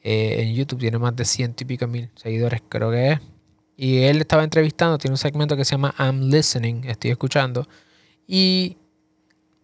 Eh, 0.01 0.41
en 0.41 0.53
YouTube 0.53 0.79
tiene 0.79 0.97
más 0.97 1.15
de 1.15 1.25
ciento 1.25 1.63
y 1.63 1.67
pico 1.67 1.87
mil 1.87 2.09
seguidores, 2.15 2.61
creo 2.67 2.91
que 2.91 3.11
es. 3.11 3.19
Y 3.77 4.03
él 4.03 4.19
estaba 4.19 4.43
entrevistando, 4.43 4.97
tiene 4.97 5.13
un 5.13 5.17
segmento 5.17 5.55
que 5.55 5.63
se 5.63 5.71
llama 5.71 5.95
I'm 5.97 6.29
Listening, 6.29 6.83
estoy 6.85 7.11
escuchando. 7.11 7.67
Y 8.27 8.77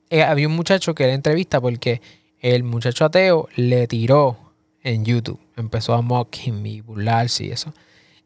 había 0.10 0.48
un 0.48 0.56
muchacho 0.56 0.96
que 0.96 1.04
era 1.04 1.14
entrevista 1.14 1.60
porque 1.60 2.02
el 2.40 2.64
muchacho 2.64 3.06
ateo 3.06 3.50
le 3.56 3.88
tiró 3.88 4.38
en 4.84 5.04
YouTube. 5.04 5.45
Empezó 5.58 5.94
a 5.94 6.02
mock 6.02 6.36
him 6.46 6.66
y 6.66 6.82
burlarse 6.82 7.46
y 7.46 7.52
eso. 7.52 7.74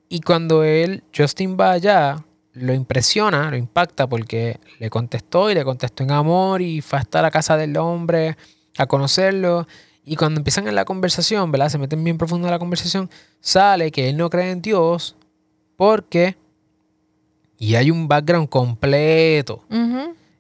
Y 0.08 0.22
cuando 0.22 0.64
él, 0.64 1.04
Justin 1.16 1.56
va 1.60 1.72
allá, 1.72 2.24
lo 2.54 2.74
impresiona, 2.74 3.50
lo 3.52 3.58
impacta 3.58 4.08
porque 4.08 4.60
le 4.80 4.90
contestó 4.90 5.52
y 5.52 5.54
le 5.54 5.64
contestó 5.64 6.04
en 6.04 6.12
amor 6.12 6.62
y 6.62 6.82
fue 6.82 7.00
hasta 7.00 7.22
la 7.22 7.32
casa 7.32 7.58
del 7.58 7.78
hombre 7.78 8.36
a 8.78 8.88
conocerlo. 8.88 9.68
Y 10.04 10.16
cuando 10.16 10.40
empiezan 10.40 10.68
en 10.68 10.76
la 10.76 10.86
conversación, 10.86 11.52
¿verdad? 11.52 11.70
Se 11.70 11.78
meten 11.78 12.04
bien 12.04 12.18
profundo 12.18 12.48
en 12.48 12.52
la 12.52 12.60
conversación, 12.60 13.10
sale 13.40 13.92
que 13.92 14.10
él 14.10 14.18
no 14.18 14.30
cree 14.30 14.52
en 14.52 14.62
Dios 14.62 15.16
porque... 15.76 16.36
Y 17.62 17.76
hay 17.76 17.92
un 17.92 18.08
background 18.08 18.48
completo 18.48 19.66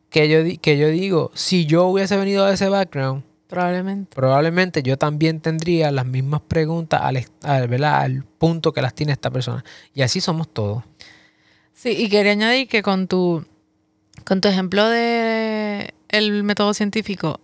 que 0.10 0.29
yo, 0.29 0.60
que 0.62 0.77
yo 0.77 0.88
digo, 0.88 1.31
si 1.34 1.65
yo 1.65 1.86
hubiese 1.88 2.15
venido 2.15 2.46
de 2.46 2.53
ese 2.53 2.69
background, 2.69 3.24
probablemente, 3.50 4.15
probablemente 4.15 4.84
yo 4.84 4.98
también 4.98 5.41
tendría 5.41 5.91
las 5.91 6.06
mismas 6.06 6.41
preguntas 6.41 7.01
al, 7.01 7.25
al, 7.44 7.84
al 7.84 8.24
punto 8.24 8.72
que 8.72 8.82
las 8.82 8.94
tiene 8.94 9.12
esta 9.12 9.32
persona. 9.32 9.65
Y 9.94 10.03
así 10.03 10.22
somos 10.22 10.48
todos. 10.48 10.84
Sí, 11.74 11.89
y 11.98 12.10
quería 12.10 12.34
añadir 12.34 12.68
que 12.68 12.84
con 12.84 13.08
tu, 13.08 13.44
con 14.25 14.39
tu 14.39 14.48
ejemplo 14.48 14.88
de 14.88 15.94
el 16.10 16.44
método 16.44 16.74
científico, 16.74 17.41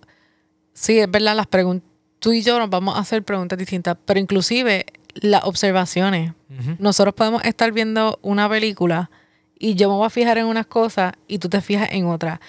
sí, 0.73 0.99
es 0.99 1.09
verdad, 1.09 1.35
las 1.35 1.47
preguntas, 1.47 1.89
tú 2.19 2.33
y 2.33 2.41
yo 2.41 2.59
nos 2.59 2.69
vamos 2.69 2.95
a 2.95 2.99
hacer 2.99 3.23
preguntas 3.23 3.57
distintas, 3.57 3.97
pero 4.05 4.19
inclusive 4.19 4.85
las 5.15 5.43
observaciones. 5.45 6.33
Nosotros 6.79 7.15
podemos 7.15 7.43
estar 7.43 7.71
viendo 7.71 8.19
una 8.21 8.47
película 8.49 9.09
y 9.57 9.75
yo 9.75 9.89
me 9.89 9.95
voy 9.95 10.05
a 10.05 10.09
fijar 10.09 10.37
en 10.37 10.45
unas 10.45 10.67
cosas 10.67 11.13
y 11.27 11.39
tú 11.39 11.49
te 11.49 11.61
fijas 11.61 11.89
en 11.91 12.05
otras. 12.05 12.39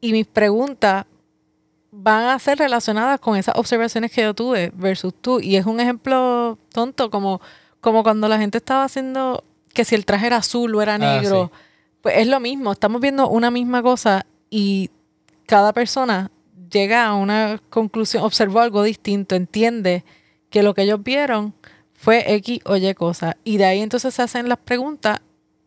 Y 0.00 0.12
mis 0.12 0.26
preguntas 0.26 1.06
van 1.98 2.24
a 2.24 2.38
ser 2.38 2.58
relacionadas 2.58 3.18
con 3.20 3.36
esas 3.36 3.56
observaciones 3.56 4.12
que 4.12 4.22
yo 4.22 4.34
tuve 4.34 4.70
versus 4.74 5.14
tú. 5.14 5.40
Y 5.40 5.56
es 5.56 5.64
un 5.64 5.80
ejemplo 5.80 6.58
tonto, 6.72 7.10
como, 7.10 7.40
como 7.80 8.02
cuando 8.02 8.28
la 8.28 8.38
gente 8.38 8.58
estaba 8.58 8.84
haciendo 8.84 9.42
que 9.72 9.84
si 9.84 9.94
el 9.94 10.04
traje 10.04 10.26
era 10.26 10.36
azul 10.36 10.74
o 10.74 10.82
era 10.82 10.94
ah, 10.94 10.98
negro. 10.98 11.50
Pues 12.02 12.18
es 12.18 12.26
lo 12.26 12.38
mismo, 12.38 12.72
estamos 12.72 13.00
viendo 13.00 13.28
una 13.28 13.50
misma 13.50 13.82
cosa 13.82 14.26
y 14.50 14.90
cada 15.46 15.72
persona 15.72 16.30
llega 16.70 17.06
a 17.06 17.14
una 17.14 17.60
conclusión, 17.70 18.22
observó 18.22 18.60
algo 18.60 18.82
distinto, 18.82 19.34
entiende 19.34 20.04
que 20.50 20.62
lo 20.62 20.74
que 20.74 20.82
ellos 20.82 21.02
vieron 21.02 21.54
fue 21.94 22.34
X 22.34 22.60
o 22.64 22.76
Y 22.76 22.94
cosa. 22.94 23.36
Y 23.42 23.56
de 23.56 23.64
ahí 23.64 23.80
entonces 23.80 24.14
se 24.14 24.22
hacen 24.22 24.48
las 24.48 24.58
preguntas 24.58 25.20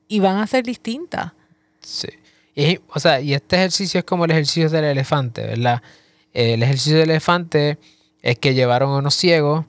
y 0.08 0.20
van 0.20 0.38
a 0.38 0.48
ser 0.48 0.64
distintas. 0.64 1.34
Sí. 1.82 2.08
Y, 2.56 2.80
o 2.94 3.00
sea, 3.00 3.20
y 3.20 3.34
este 3.34 3.56
ejercicio 3.56 4.00
es 4.00 4.06
como 4.06 4.26
el 4.26 4.32
ejercicio 4.32 4.70
del 4.70 4.86
elefante, 4.86 5.42
¿verdad? 5.42 5.82
El 6.34 6.64
ejercicio 6.64 6.98
del 6.98 7.10
elefante 7.10 7.78
es 8.22 8.38
que 8.38 8.54
llevaron 8.54 8.92
a 8.92 8.98
unos 8.98 9.16
ciegos 9.16 9.66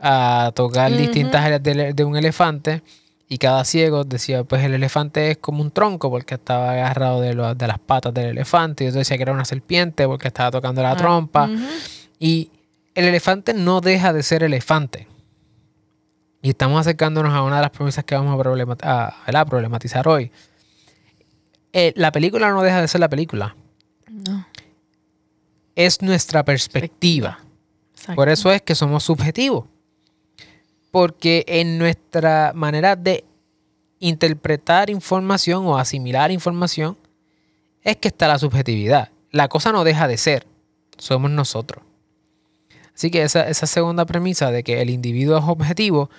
a 0.00 0.52
tocar 0.54 0.94
distintas 0.96 1.42
áreas 1.42 1.62
de, 1.62 2.04
un 2.04 2.16
elefante 2.16 2.82
y 3.28 3.38
cada 3.38 3.64
ciego 3.64 4.04
decía, 4.04 4.44
pues 4.44 4.62
el 4.62 4.74
elefante 4.74 5.30
es 5.30 5.38
como 5.38 5.62
un 5.62 5.70
tronco 5.70 6.10
porque 6.10 6.34
estaba 6.34 6.72
agarrado 6.72 7.20
de, 7.20 7.34
de 7.54 7.66
las 7.66 7.78
patas 7.78 8.12
del 8.12 8.26
elefante 8.26 8.84
y 8.84 8.88
otro 8.88 8.98
decía 8.98 9.16
que 9.16 9.22
era 9.22 9.32
una 9.32 9.44
serpiente 9.44 10.06
porque 10.06 10.28
estaba 10.28 10.50
tocando 10.50 10.82
la 10.82 10.92
ah, 10.92 10.96
trompa. 10.96 11.48
Y 12.18 12.50
el 12.94 13.06
elefante 13.06 13.54
no 13.54 13.80
deja 13.80 14.12
de 14.12 14.22
ser 14.22 14.42
elefante. 14.42 15.08
Y 16.42 16.50
estamos 16.50 16.78
acercándonos 16.78 17.32
a 17.32 17.42
una 17.42 17.56
de 17.56 17.62
las 17.62 17.70
premisas 17.70 18.04
que 18.04 18.14
vamos 18.14 18.34
a, 18.34 19.44
problematizar 19.46 20.06
hoy. 20.06 20.30
Eh, 21.72 21.94
la 21.96 22.12
película 22.12 22.50
no 22.50 22.62
deja 22.62 22.82
de 22.82 22.88
ser 22.88 23.00
la 23.00 23.08
película. 23.08 23.56
No. 24.10 24.46
Es 25.74 26.02
nuestra 26.02 26.44
perspectiva. 26.44 27.40
Por 28.14 28.28
eso 28.28 28.52
es 28.52 28.62
que 28.62 28.74
somos 28.74 29.04
subjetivos. 29.04 29.64
Porque 30.90 31.44
en 31.48 31.78
nuestra 31.78 32.52
manera 32.54 32.96
de 32.96 33.24
interpretar 33.98 34.90
información 34.90 35.66
o 35.66 35.78
asimilar 35.78 36.30
información 36.30 36.96
es 37.82 37.96
que 37.96 38.08
está 38.08 38.28
la 38.28 38.38
subjetividad. 38.38 39.10
La 39.30 39.48
cosa 39.48 39.72
no 39.72 39.84
deja 39.84 40.06
de 40.06 40.16
ser. 40.16 40.46
Somos 40.98 41.30
nosotros. 41.30 41.82
Así 42.94 43.10
que 43.10 43.22
esa, 43.22 43.48
esa 43.48 43.66
segunda 43.66 44.04
premisa 44.04 44.50
de 44.50 44.62
que 44.62 44.80
el 44.80 44.90
individuo 44.90 45.38
es 45.38 45.44
objetivo 45.44 46.10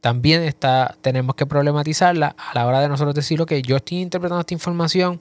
también 0.00 0.42
está, 0.42 0.96
tenemos 1.00 1.34
que 1.34 1.46
problematizarla 1.46 2.34
a 2.36 2.54
la 2.54 2.66
hora 2.66 2.80
de 2.80 2.88
nosotros 2.88 3.14
decir, 3.14 3.44
que 3.46 3.62
yo 3.62 3.76
estoy 3.76 3.98
interpretando 3.98 4.40
esta 4.40 4.54
información 4.54 5.20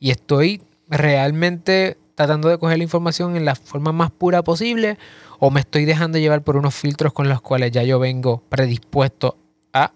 y 0.00 0.10
estoy 0.10 0.62
realmente 0.88 1.96
tratando 2.18 2.48
de 2.48 2.58
coger 2.58 2.78
la 2.78 2.82
información 2.82 3.36
en 3.36 3.44
la 3.44 3.54
forma 3.54 3.92
más 3.92 4.10
pura 4.10 4.42
posible 4.42 4.98
o 5.38 5.52
me 5.52 5.60
estoy 5.60 5.84
dejando 5.84 6.18
llevar 6.18 6.42
por 6.42 6.56
unos 6.56 6.74
filtros 6.74 7.12
con 7.12 7.28
los 7.28 7.40
cuales 7.40 7.70
ya 7.70 7.84
yo 7.84 8.00
vengo 8.00 8.42
predispuesto 8.48 9.38
a 9.72 9.92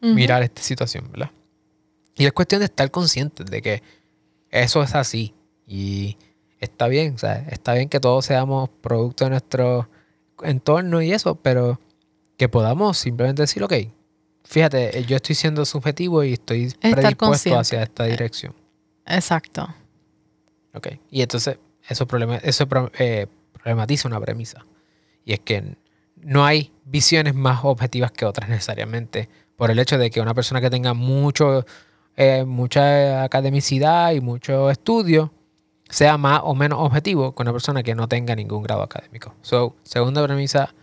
mirar 0.00 0.42
esta 0.42 0.62
situación, 0.62 1.08
¿verdad? 1.12 1.30
Y 2.16 2.24
es 2.24 2.32
cuestión 2.32 2.58
de 2.58 2.64
estar 2.64 2.90
conscientes 2.90 3.46
de 3.46 3.62
que 3.62 3.82
eso 4.50 4.82
es 4.82 4.96
así 4.96 5.32
y 5.64 6.16
está 6.58 6.88
bien, 6.88 7.14
o 7.14 7.18
sea, 7.18 7.46
está 7.48 7.74
bien 7.74 7.88
que 7.88 8.00
todos 8.00 8.26
seamos 8.26 8.68
producto 8.80 9.22
de 9.22 9.30
nuestro 9.30 9.88
entorno 10.42 11.02
y 11.02 11.12
eso, 11.12 11.36
pero 11.36 11.78
que 12.36 12.48
podamos 12.48 12.98
simplemente 12.98 13.42
decir, 13.42 13.62
ok, 13.62 13.74
fíjate, 14.42 14.98
eh, 14.98 15.04
yo 15.04 15.14
estoy 15.14 15.36
siendo 15.36 15.64
subjetivo 15.64 16.24
y 16.24 16.32
estoy 16.32 16.74
predispuesto 16.80 17.56
hacia 17.56 17.84
esta 17.84 18.06
dirección. 18.06 18.52
Exacto. 19.06 19.72
Ok, 20.74 20.88
y 21.10 21.22
entonces 21.22 21.58
eso, 21.88 22.06
problema, 22.06 22.36
eso 22.36 22.66
eh, 22.98 23.26
problematiza 23.52 24.08
una 24.08 24.20
premisa. 24.20 24.66
Y 25.24 25.32
es 25.32 25.40
que 25.40 25.76
no 26.16 26.44
hay 26.44 26.72
visiones 26.84 27.34
más 27.34 27.60
objetivas 27.64 28.10
que 28.12 28.24
otras 28.24 28.48
necesariamente, 28.48 29.28
por 29.56 29.70
el 29.70 29.78
hecho 29.78 29.98
de 29.98 30.10
que 30.10 30.20
una 30.20 30.34
persona 30.34 30.60
que 30.60 30.70
tenga 30.70 30.94
mucho, 30.94 31.64
eh, 32.16 32.44
mucha 32.44 33.22
academicidad 33.22 34.12
y 34.12 34.20
mucho 34.20 34.70
estudio 34.70 35.32
sea 35.88 36.18
más 36.18 36.40
o 36.44 36.54
menos 36.54 36.78
objetivo 36.80 37.34
que 37.34 37.42
una 37.42 37.52
persona 37.52 37.82
que 37.82 37.94
no 37.94 38.08
tenga 38.08 38.34
ningún 38.34 38.62
grado 38.62 38.82
académico. 38.82 39.34
So, 39.42 39.76
segunda 39.84 40.24
premisa, 40.24 40.74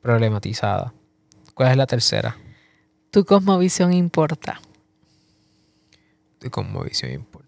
problematizada. 0.00 0.94
¿Cuál 1.54 1.72
es 1.72 1.76
la 1.76 1.86
tercera? 1.86 2.36
Tu 3.10 3.24
cosmovisión 3.24 3.92
importa. 3.92 4.60
Tu 6.38 6.50
cosmovisión 6.50 7.12
importa. 7.12 7.43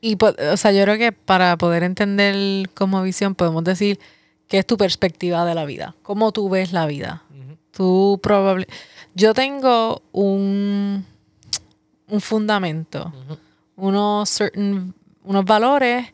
Y, 0.00 0.16
o 0.22 0.56
sea, 0.56 0.72
yo 0.72 0.82
creo 0.84 0.98
que 0.98 1.12
para 1.12 1.56
poder 1.58 1.82
entender 1.82 2.68
cosmovisión 2.70 3.34
podemos 3.34 3.64
decir 3.64 3.98
que 4.48 4.58
es 4.58 4.66
tu 4.66 4.76
perspectiva 4.76 5.44
de 5.44 5.54
la 5.54 5.64
vida, 5.64 5.94
cómo 6.02 6.32
tú 6.32 6.48
ves 6.48 6.72
la 6.72 6.86
vida. 6.86 7.22
Tú 7.72 8.18
probable... 8.22 8.66
Yo 9.14 9.34
tengo 9.34 10.02
un, 10.12 11.04
un 12.08 12.20
fundamento, 12.20 13.12
unos, 13.76 14.28
certain, 14.28 14.94
unos 15.24 15.44
valores 15.44 16.06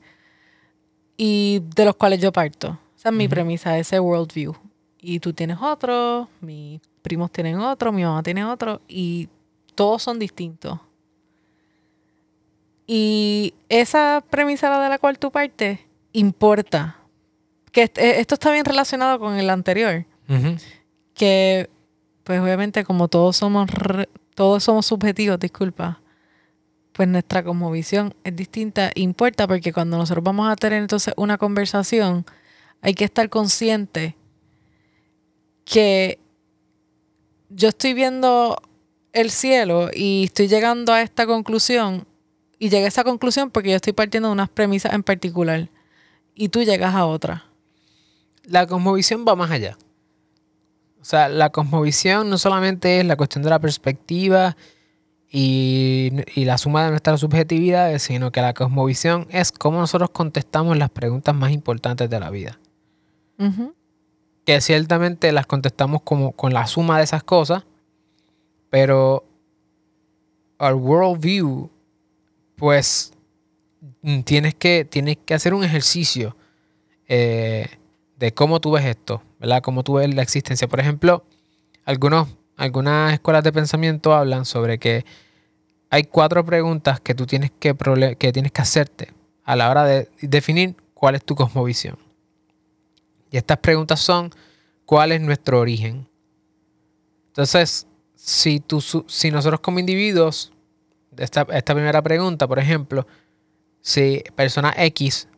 y 1.16 1.62
de 1.74 1.84
los 1.84 1.96
cuales 1.96 2.20
yo 2.20 2.32
parto 2.32 2.78
es 3.08 3.12
mi 3.12 3.28
premisa, 3.28 3.78
ese 3.78 4.00
worldview. 4.00 4.54
Y 5.00 5.20
tú 5.20 5.32
tienes 5.32 5.58
otro, 5.60 6.28
mis 6.40 6.80
primos 7.02 7.30
tienen 7.30 7.60
otro, 7.60 7.92
mi 7.92 8.02
mamá 8.02 8.22
tiene 8.22 8.44
otro, 8.44 8.80
y 8.88 9.28
todos 9.74 10.02
son 10.02 10.18
distintos. 10.18 10.80
Y 12.86 13.54
esa 13.68 14.22
premisa 14.30 14.80
de 14.80 14.88
la 14.88 14.98
cual 14.98 15.18
tú 15.18 15.30
partes 15.30 15.80
importa. 16.12 16.96
Que 17.72 17.82
eh, 17.82 18.20
esto 18.20 18.34
está 18.34 18.50
bien 18.52 18.64
relacionado 18.64 19.18
con 19.18 19.34
el 19.34 19.50
anterior. 19.50 20.04
Que, 21.14 21.68
pues 22.24 22.40
obviamente, 22.40 22.84
como 22.84 23.08
todos 23.08 23.36
somos, 23.36 23.70
re- 23.70 24.08
todos 24.34 24.62
somos 24.64 24.86
subjetivos, 24.86 25.38
disculpa, 25.38 26.00
pues 26.92 27.08
nuestra 27.08 27.42
cosmovisión 27.42 28.14
es 28.24 28.34
distinta. 28.36 28.90
Importa 28.94 29.46
porque 29.46 29.72
cuando 29.72 29.98
nosotros 29.98 30.24
vamos 30.24 30.48
a 30.50 30.56
tener 30.56 30.80
entonces 30.80 31.12
una 31.16 31.38
conversación, 31.38 32.24
hay 32.82 32.94
que 32.94 33.04
estar 33.04 33.28
consciente 33.28 34.16
que 35.64 36.18
yo 37.48 37.68
estoy 37.68 37.94
viendo 37.94 38.60
el 39.12 39.30
cielo 39.30 39.90
y 39.92 40.24
estoy 40.24 40.48
llegando 40.48 40.92
a 40.92 41.02
esta 41.02 41.26
conclusión 41.26 42.06
y 42.58 42.68
llegué 42.68 42.84
a 42.84 42.88
esa 42.88 43.04
conclusión 43.04 43.50
porque 43.50 43.70
yo 43.70 43.76
estoy 43.76 43.92
partiendo 43.92 44.28
de 44.28 44.32
unas 44.32 44.48
premisas 44.48 44.94
en 44.94 45.02
particular 45.02 45.68
y 46.34 46.48
tú 46.48 46.62
llegas 46.62 46.94
a 46.94 47.06
otra. 47.06 47.44
La 48.44 48.66
cosmovisión 48.66 49.24
va 49.26 49.34
más 49.36 49.50
allá. 49.50 49.76
O 51.00 51.04
sea, 51.04 51.28
la 51.28 51.50
cosmovisión 51.50 52.28
no 52.30 52.38
solamente 52.38 53.00
es 53.00 53.06
la 53.06 53.16
cuestión 53.16 53.44
de 53.44 53.50
la 53.50 53.58
perspectiva 53.58 54.56
y, 55.30 56.10
y 56.34 56.44
la 56.44 56.58
suma 56.58 56.84
de 56.84 56.90
nuestras 56.90 57.20
subjetividades, 57.20 58.02
sino 58.02 58.32
que 58.32 58.40
la 58.40 58.54
cosmovisión 58.54 59.26
es 59.30 59.52
cómo 59.52 59.78
nosotros 59.78 60.10
contestamos 60.10 60.76
las 60.76 60.90
preguntas 60.90 61.34
más 61.34 61.52
importantes 61.52 62.08
de 62.10 62.20
la 62.20 62.30
vida. 62.30 62.58
Ujú. 63.38 63.74
que 64.46 64.60
ciertamente 64.62 65.30
las 65.32 65.46
contestamos 65.46 66.00
como 66.02 66.32
con 66.32 66.54
la 66.54 66.66
suma 66.66 66.96
de 66.98 67.04
esas 67.04 67.22
cosas, 67.22 67.64
pero 68.70 69.24
our 70.58 70.74
worldview, 70.74 71.68
pues 72.56 73.12
mm, 74.02 74.20
tienes 74.22 74.54
que, 74.54 74.84
tienes 74.84 75.18
que 75.24 75.34
hacer 75.34 75.54
un 75.54 75.64
ejercicio 75.64 76.36
eh, 77.06 77.68
de 78.18 78.32
cómo 78.32 78.60
tú 78.60 78.72
ves 78.72 78.84
esto, 78.84 79.22
¿verdad? 79.38 79.62
Cómo 79.62 79.84
tú 79.84 79.94
ves 79.94 80.12
la 80.14 80.22
existencia. 80.22 80.66
Por 80.66 80.80
ejemplo, 80.80 81.24
algunos, 81.84 82.28
algunas 82.56 83.12
escuelas 83.12 83.44
de 83.44 83.52
pensamiento 83.52 84.14
hablan 84.14 84.44
sobre 84.44 84.78
que 84.78 85.04
hay 85.90 86.04
cuatro 86.04 86.44
preguntas 86.44 87.00
que 87.00 87.14
tú 87.14 87.26
tienes 87.26 87.52
que, 87.58 87.74
que, 88.18 88.32
tienes 88.32 88.52
que 88.52 88.62
hacerte 88.62 89.12
a 89.44 89.54
la 89.54 89.70
hora 89.70 89.84
de 89.84 90.08
definir 90.20 90.74
cuál 90.94 91.14
es 91.14 91.24
tu 91.24 91.34
cosmovisión. 91.34 91.98
Y 93.30 93.36
estas 93.36 93.58
preguntas 93.58 94.00
son, 94.00 94.32
¿cuál 94.84 95.12
es 95.12 95.20
nuestro 95.20 95.60
origen? 95.60 96.08
Entonces, 97.28 97.86
si, 98.14 98.60
tú, 98.60 98.80
si 98.80 99.30
nosotros 99.30 99.60
como 99.60 99.78
individuos, 99.78 100.52
esta, 101.18 101.46
esta 101.52 101.74
primera 101.74 102.02
pregunta, 102.02 102.46
por 102.46 102.58
ejemplo, 102.58 103.06
si 103.80 104.24
persona 104.34 104.74
X 104.76 105.28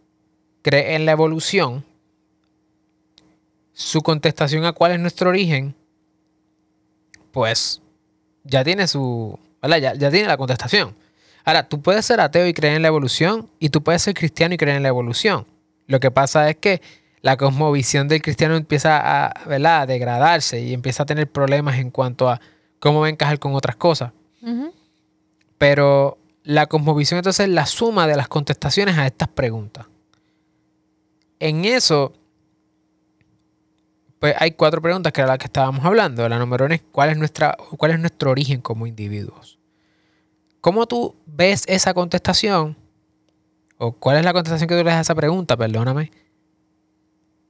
cree 0.62 0.94
en 0.94 1.04
la 1.04 1.12
evolución, 1.12 1.84
su 3.72 4.02
contestación 4.02 4.64
a 4.64 4.72
cuál 4.72 4.92
es 4.92 5.00
nuestro 5.00 5.30
origen, 5.30 5.74
pues 7.30 7.80
ya 8.44 8.64
tiene 8.64 8.86
su. 8.86 9.38
Ya, 9.62 9.94
ya 9.94 10.10
tiene 10.10 10.26
la 10.26 10.36
contestación. 10.36 10.94
Ahora, 11.44 11.68
tú 11.68 11.80
puedes 11.80 12.04
ser 12.04 12.20
ateo 12.20 12.46
y 12.46 12.54
creer 12.54 12.76
en 12.76 12.82
la 12.82 12.88
evolución, 12.88 13.48
y 13.58 13.70
tú 13.70 13.82
puedes 13.82 14.02
ser 14.02 14.14
cristiano 14.14 14.54
y 14.54 14.58
creer 14.58 14.76
en 14.76 14.82
la 14.82 14.88
evolución. 14.88 15.46
Lo 15.86 16.00
que 16.00 16.10
pasa 16.10 16.50
es 16.50 16.56
que 16.56 16.82
la 17.22 17.36
cosmovisión 17.36 18.08
del 18.08 18.22
cristiano 18.22 18.56
empieza 18.56 19.00
a, 19.02 19.86
degradarse 19.86 20.60
y 20.60 20.74
empieza 20.74 21.02
a 21.02 21.06
tener 21.06 21.30
problemas 21.30 21.78
en 21.78 21.90
cuanto 21.90 22.28
a 22.28 22.40
cómo 22.78 23.00
va 23.00 23.06
a 23.06 23.10
encajar 23.10 23.38
con 23.38 23.54
otras 23.54 23.76
cosas. 23.76 24.12
Pero 25.58 26.18
la 26.44 26.66
cosmovisión 26.66 27.18
entonces 27.18 27.46
es 27.46 27.52
la 27.52 27.66
suma 27.66 28.06
de 28.06 28.16
las 28.16 28.28
contestaciones 28.28 28.96
a 28.96 29.06
estas 29.06 29.28
preguntas. 29.28 29.86
En 31.40 31.64
eso, 31.64 32.14
pues 34.18 34.34
hay 34.38 34.52
cuatro 34.52 34.80
preguntas 34.80 35.12
que 35.12 35.20
era 35.20 35.28
la 35.28 35.38
que 35.38 35.46
estábamos 35.46 35.84
hablando. 35.84 36.28
La 36.28 36.38
número 36.38 36.64
uno 36.64 36.74
es 36.74 36.82
¿cuál 36.90 37.10
es, 37.10 37.18
nuestra, 37.18 37.56
cuál 37.76 37.92
es 37.92 38.00
nuestro 38.00 38.30
origen 38.30 38.60
como 38.60 38.86
individuos? 38.86 39.58
¿Cómo 40.60 40.86
tú 40.86 41.14
ves 41.26 41.64
esa 41.68 41.94
contestación? 41.94 42.76
¿O 43.76 43.92
cuál 43.92 44.16
es 44.16 44.24
la 44.24 44.32
contestación 44.32 44.68
que 44.68 44.74
tú 44.76 44.82
le 44.82 44.90
das 44.90 44.98
a 44.98 45.02
esa 45.02 45.14
pregunta? 45.14 45.56
Perdóname. 45.56 46.10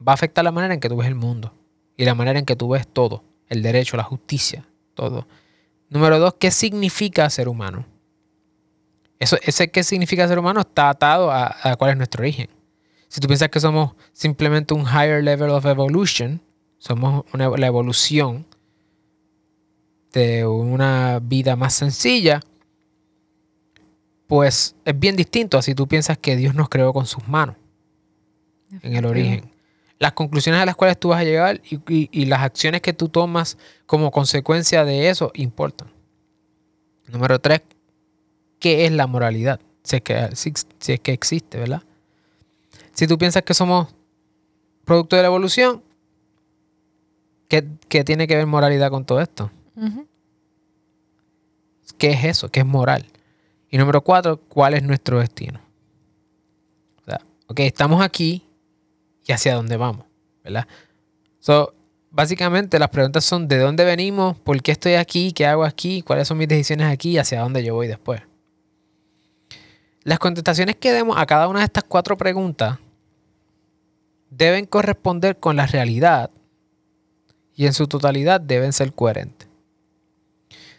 Va 0.06 0.12
a 0.12 0.14
afectar 0.14 0.44
la 0.44 0.52
manera 0.52 0.74
en 0.74 0.80
que 0.80 0.88
tú 0.88 0.96
ves 0.96 1.08
el 1.08 1.14
mundo. 1.14 1.54
Y 1.96 2.04
la 2.04 2.14
manera 2.14 2.38
en 2.38 2.44
que 2.44 2.54
tú 2.54 2.68
ves 2.68 2.86
todo. 2.86 3.24
El 3.48 3.62
derecho, 3.62 3.96
la 3.96 4.02
justicia, 4.02 4.66
todo. 4.94 5.26
Número 5.88 6.18
dos, 6.18 6.34
¿qué 6.38 6.50
significa 6.50 7.28
ser 7.30 7.48
humano? 7.48 7.86
Eso, 9.18 9.36
ese 9.42 9.70
qué 9.70 9.82
significa 9.82 10.28
ser 10.28 10.38
humano 10.38 10.60
está 10.60 10.90
atado 10.90 11.30
a, 11.30 11.54
a 11.62 11.76
cuál 11.76 11.90
es 11.92 11.96
nuestro 11.96 12.22
origen. 12.22 12.48
Si 13.08 13.20
tú 13.20 13.26
piensas 13.26 13.48
que 13.48 13.58
somos 13.60 13.94
simplemente 14.12 14.74
un 14.74 14.82
higher 14.86 15.22
level 15.24 15.50
of 15.50 15.64
evolution, 15.66 16.40
somos 16.78 17.24
una, 17.32 17.48
la 17.48 17.66
evolución 17.66 18.46
de 20.12 20.46
una 20.46 21.18
vida 21.22 21.56
más 21.56 21.74
sencilla, 21.74 22.40
pues 24.26 24.76
es 24.84 24.98
bien 24.98 25.16
distinto 25.16 25.58
a 25.58 25.62
si 25.62 25.74
tú 25.74 25.86
piensas 25.88 26.18
que 26.18 26.36
Dios 26.36 26.54
nos 26.54 26.68
creó 26.68 26.92
con 26.92 27.06
sus 27.06 27.26
manos 27.28 27.56
en 28.82 28.94
el 28.96 29.06
origen. 29.06 29.50
Las 29.98 30.12
conclusiones 30.12 30.60
a 30.60 30.66
las 30.66 30.76
cuales 30.76 30.98
tú 31.00 31.08
vas 31.08 31.20
a 31.20 31.24
llegar 31.24 31.60
y, 31.68 31.76
y- 31.92 32.08
y 32.12 32.26
las 32.26 32.42
acciones 32.42 32.82
que 32.82 32.92
tú 32.92 33.08
tomas 33.08 33.58
como 33.86 34.10
consecuencia 34.12 34.84
de 34.84 35.08
eso 35.08 35.32
importan. 35.34 35.90
Número 37.08 37.38
tres, 37.40 37.62
¿qué 38.58 38.86
es 38.86 38.92
la 38.92 39.06
moralidad? 39.06 39.60
Si 39.82 39.96
es 39.96 40.02
que, 40.02 40.36
si, 40.36 40.52
si 40.78 40.92
es 40.92 41.00
que 41.00 41.12
existe, 41.12 41.58
¿verdad? 41.58 41.82
Si 42.92 43.06
tú 43.06 43.16
piensas 43.16 43.42
que 43.42 43.54
somos 43.54 43.88
producto 44.84 45.16
de 45.16 45.22
la 45.22 45.28
evolución, 45.28 45.82
¿qué, 47.48 47.66
qué 47.88 48.04
tiene 48.04 48.26
que 48.26 48.36
ver 48.36 48.46
moralidad 48.46 48.90
con 48.90 49.04
todo 49.04 49.20
esto? 49.20 49.50
¿Qué 51.96 52.10
es 52.10 52.24
eso? 52.24 52.48
¿Qué 52.48 52.60
es 52.60 52.66
moral? 52.66 53.06
Y 53.70 53.78
número 53.78 54.02
cuatro, 54.02 54.38
¿cuál 54.48 54.74
es 54.74 54.82
nuestro 54.82 55.20
destino? 55.20 55.60
O 57.02 57.04
sea, 57.04 57.20
ok, 57.46 57.60
estamos 57.60 58.02
aquí 58.02 58.44
y 59.26 59.32
hacia 59.32 59.54
dónde 59.54 59.76
vamos, 59.76 60.06
¿verdad? 60.42 60.66
So, 61.40 61.74
básicamente 62.10 62.78
las 62.78 62.88
preguntas 62.88 63.24
son 63.24 63.46
de 63.46 63.58
dónde 63.58 63.84
venimos, 63.84 64.38
por 64.38 64.60
qué 64.62 64.72
estoy 64.72 64.94
aquí, 64.94 65.32
qué 65.32 65.46
hago 65.46 65.64
aquí, 65.64 66.02
cuáles 66.02 66.28
son 66.28 66.38
mis 66.38 66.48
decisiones 66.48 66.86
aquí 66.90 67.10
y 67.10 67.18
hacia 67.18 67.40
dónde 67.40 67.62
yo 67.62 67.74
voy 67.74 67.88
después. 67.88 68.22
Las 70.08 70.18
contestaciones 70.18 70.76
que 70.76 70.94
demos 70.94 71.18
a 71.18 71.26
cada 71.26 71.48
una 71.48 71.58
de 71.58 71.66
estas 71.66 71.84
cuatro 71.84 72.16
preguntas 72.16 72.78
deben 74.30 74.64
corresponder 74.64 75.38
con 75.38 75.54
la 75.54 75.66
realidad 75.66 76.30
y 77.54 77.66
en 77.66 77.74
su 77.74 77.86
totalidad 77.86 78.40
deben 78.40 78.72
ser 78.72 78.94
coherentes. 78.94 79.46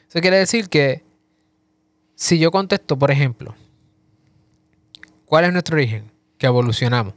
Eso 0.09 0.19
quiere 0.19 0.39
decir 0.39 0.67
que 0.67 1.03
si 2.15 2.39
yo 2.39 2.49
contesto, 2.49 2.97
por 2.97 3.11
ejemplo, 3.11 3.53
¿cuál 5.25 5.45
es 5.45 5.53
nuestro 5.53 5.75
origen? 5.75 6.11
Que 6.39 6.47
evolucionamos, 6.47 7.13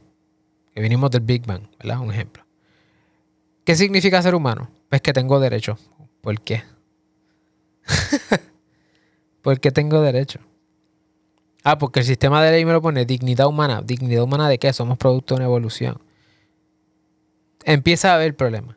que 0.71 0.81
vinimos 0.81 1.09
del 1.09 1.21
Big 1.21 1.47
Bang, 1.47 1.63
¿verdad? 1.79 1.97
Un 1.97 2.11
ejemplo. 2.11 2.45
¿Qué 3.63 3.75
significa 3.75 4.21
ser 4.21 4.35
humano? 4.35 4.69
Pues 4.87 5.01
que 5.01 5.13
tengo 5.13 5.39
derecho. 5.39 5.79
¿Por 6.21 6.39
qué? 6.41 6.61
¿Por 9.41 9.59
qué 9.59 9.71
tengo 9.71 9.99
derecho? 9.99 10.41
Ah, 11.63 11.77
porque 11.77 12.01
el 12.01 12.05
sistema 12.05 12.43
de 12.43 12.51
ley 12.51 12.65
me 12.65 12.73
lo 12.73 12.81
pone 12.81 13.05
dignidad 13.05 13.47
humana. 13.47 13.81
¿Dignidad 13.81 14.23
humana 14.23 14.49
de 14.49 14.59
qué? 14.59 14.73
Somos 14.73 14.97
producto 14.97 15.33
de 15.33 15.39
una 15.39 15.45
evolución. 15.45 15.97
Empieza 17.63 18.11
a 18.11 18.15
haber 18.15 18.35
problemas 18.35 18.75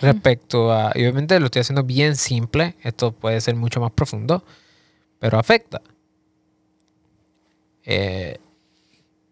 respecto 0.00 0.72
a. 0.72 0.92
Y 0.94 1.02
obviamente 1.02 1.38
lo 1.38 1.46
estoy 1.46 1.60
haciendo 1.60 1.84
bien 1.84 2.16
simple. 2.16 2.76
Esto 2.82 3.12
puede 3.12 3.40
ser 3.42 3.56
mucho 3.56 3.78
más 3.80 3.92
profundo, 3.92 4.42
pero 5.18 5.38
afecta. 5.38 5.82
Eh, 7.84 8.38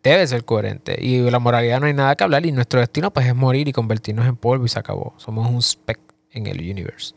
debe 0.03 0.27
ser 0.27 0.45
coherente. 0.45 0.97
Y 1.01 1.31
la 1.31 1.39
moralidad 1.39 1.81
no 1.81 1.87
hay 1.87 1.95
nada 1.95 2.15
que 2.15 2.25
hablar. 2.25 2.45
Y 2.45 2.53
nuestro 2.53 2.81
destino, 2.81 3.11
pues, 3.11 3.27
es 3.27 3.35
morir 3.35 3.69
y 3.69 3.73
convertirnos 3.73 4.27
en 4.27 4.37
polvo 4.37 4.67
y 4.67 4.69
se 4.69 4.79
acabó. 4.79 5.15
Somos 5.17 5.49
un 5.51 5.63
speck 5.63 5.99
en 6.31 6.47
el 6.47 6.59
universe. 6.59 7.15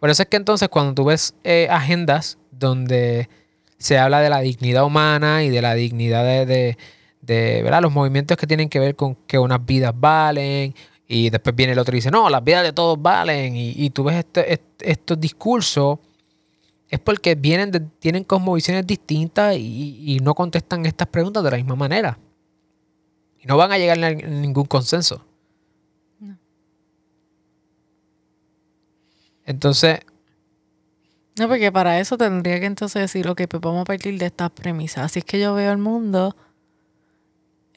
Por 0.00 0.10
eso 0.10 0.22
es 0.22 0.28
que 0.28 0.36
entonces, 0.36 0.68
cuando 0.68 0.94
tú 0.94 1.04
ves 1.04 1.34
eh, 1.44 1.68
agendas 1.70 2.38
donde 2.50 3.28
se 3.78 3.98
habla 3.98 4.20
de 4.20 4.28
la 4.30 4.40
dignidad 4.40 4.84
humana 4.84 5.44
y 5.44 5.50
de 5.50 5.62
la 5.62 5.74
dignidad 5.74 6.24
de, 6.24 6.46
de- 6.46 6.78
de, 7.20 7.62
¿verdad? 7.62 7.82
los 7.82 7.92
movimientos 7.92 8.36
que 8.36 8.46
tienen 8.46 8.68
que 8.68 8.78
ver 8.78 8.96
con 8.96 9.14
que 9.26 9.38
unas 9.38 9.64
vidas 9.64 9.92
valen 9.94 10.74
y 11.06 11.30
después 11.30 11.54
viene 11.54 11.72
el 11.74 11.78
otro 11.78 11.94
y 11.94 11.98
dice, 11.98 12.10
no, 12.10 12.28
las 12.30 12.42
vidas 12.42 12.62
de 12.62 12.72
todos 12.72 13.00
valen 13.00 13.54
y, 13.56 13.72
y 13.76 13.90
tú 13.90 14.04
ves 14.04 14.16
este- 14.16 14.52
este- 14.54 14.90
estos 14.90 15.20
discursos 15.20 15.98
es 16.88 16.98
porque 17.00 17.34
vienen 17.34 17.70
de- 17.70 17.80
tienen 17.80 18.24
cosmovisiones 18.24 18.86
distintas 18.86 19.56
y, 19.56 20.14
y 20.14 20.20
no 20.20 20.34
contestan 20.34 20.86
estas 20.86 21.08
preguntas 21.08 21.44
de 21.44 21.50
la 21.50 21.56
misma 21.58 21.76
manera. 21.76 22.18
Y 23.40 23.46
no 23.46 23.56
van 23.56 23.72
a 23.72 23.78
llegar 23.78 24.02
a 24.02 24.10
ningún 24.14 24.64
consenso. 24.64 25.22
No. 26.20 26.36
Entonces, 29.44 30.00
No, 31.38 31.48
porque 31.48 31.70
para 31.70 32.00
eso 32.00 32.16
tendría 32.16 32.58
que 32.60 32.66
entonces 32.66 33.00
decir, 33.00 33.28
ok, 33.28 33.42
pues 33.48 33.60
vamos 33.60 33.82
a 33.82 33.84
partir 33.84 34.18
de 34.18 34.26
estas 34.26 34.50
premisas. 34.50 35.04
Así 35.04 35.20
es 35.20 35.24
que 35.24 35.38
yo 35.38 35.54
veo 35.54 35.70
el 35.72 35.78
mundo 35.78 36.34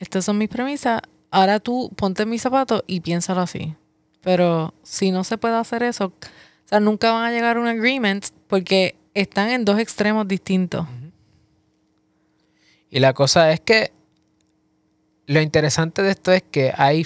estas 0.01 0.25
son 0.25 0.39
mis 0.39 0.49
premisas, 0.49 0.99
ahora 1.29 1.59
tú 1.59 1.91
ponte 1.95 2.25
mis 2.25 2.41
zapatos 2.41 2.83
y 2.87 3.01
piénsalo 3.01 3.41
así. 3.41 3.75
Pero 4.21 4.73
si 4.81 5.11
no 5.11 5.23
se 5.23 5.37
puede 5.37 5.55
hacer 5.55 5.83
eso, 5.83 6.05
o 6.05 6.67
sea, 6.67 6.79
nunca 6.79 7.11
van 7.11 7.25
a 7.25 7.31
llegar 7.31 7.57
a 7.57 7.59
un 7.59 7.67
agreement 7.67 8.25
porque 8.47 8.95
están 9.13 9.49
en 9.49 9.63
dos 9.63 9.77
extremos 9.77 10.27
distintos. 10.27 10.87
Y 12.89 12.99
la 12.99 13.13
cosa 13.13 13.51
es 13.51 13.59
que 13.59 13.91
lo 15.27 15.39
interesante 15.39 16.01
de 16.01 16.09
esto 16.09 16.31
es 16.31 16.41
que 16.49 16.73
hay 16.75 17.05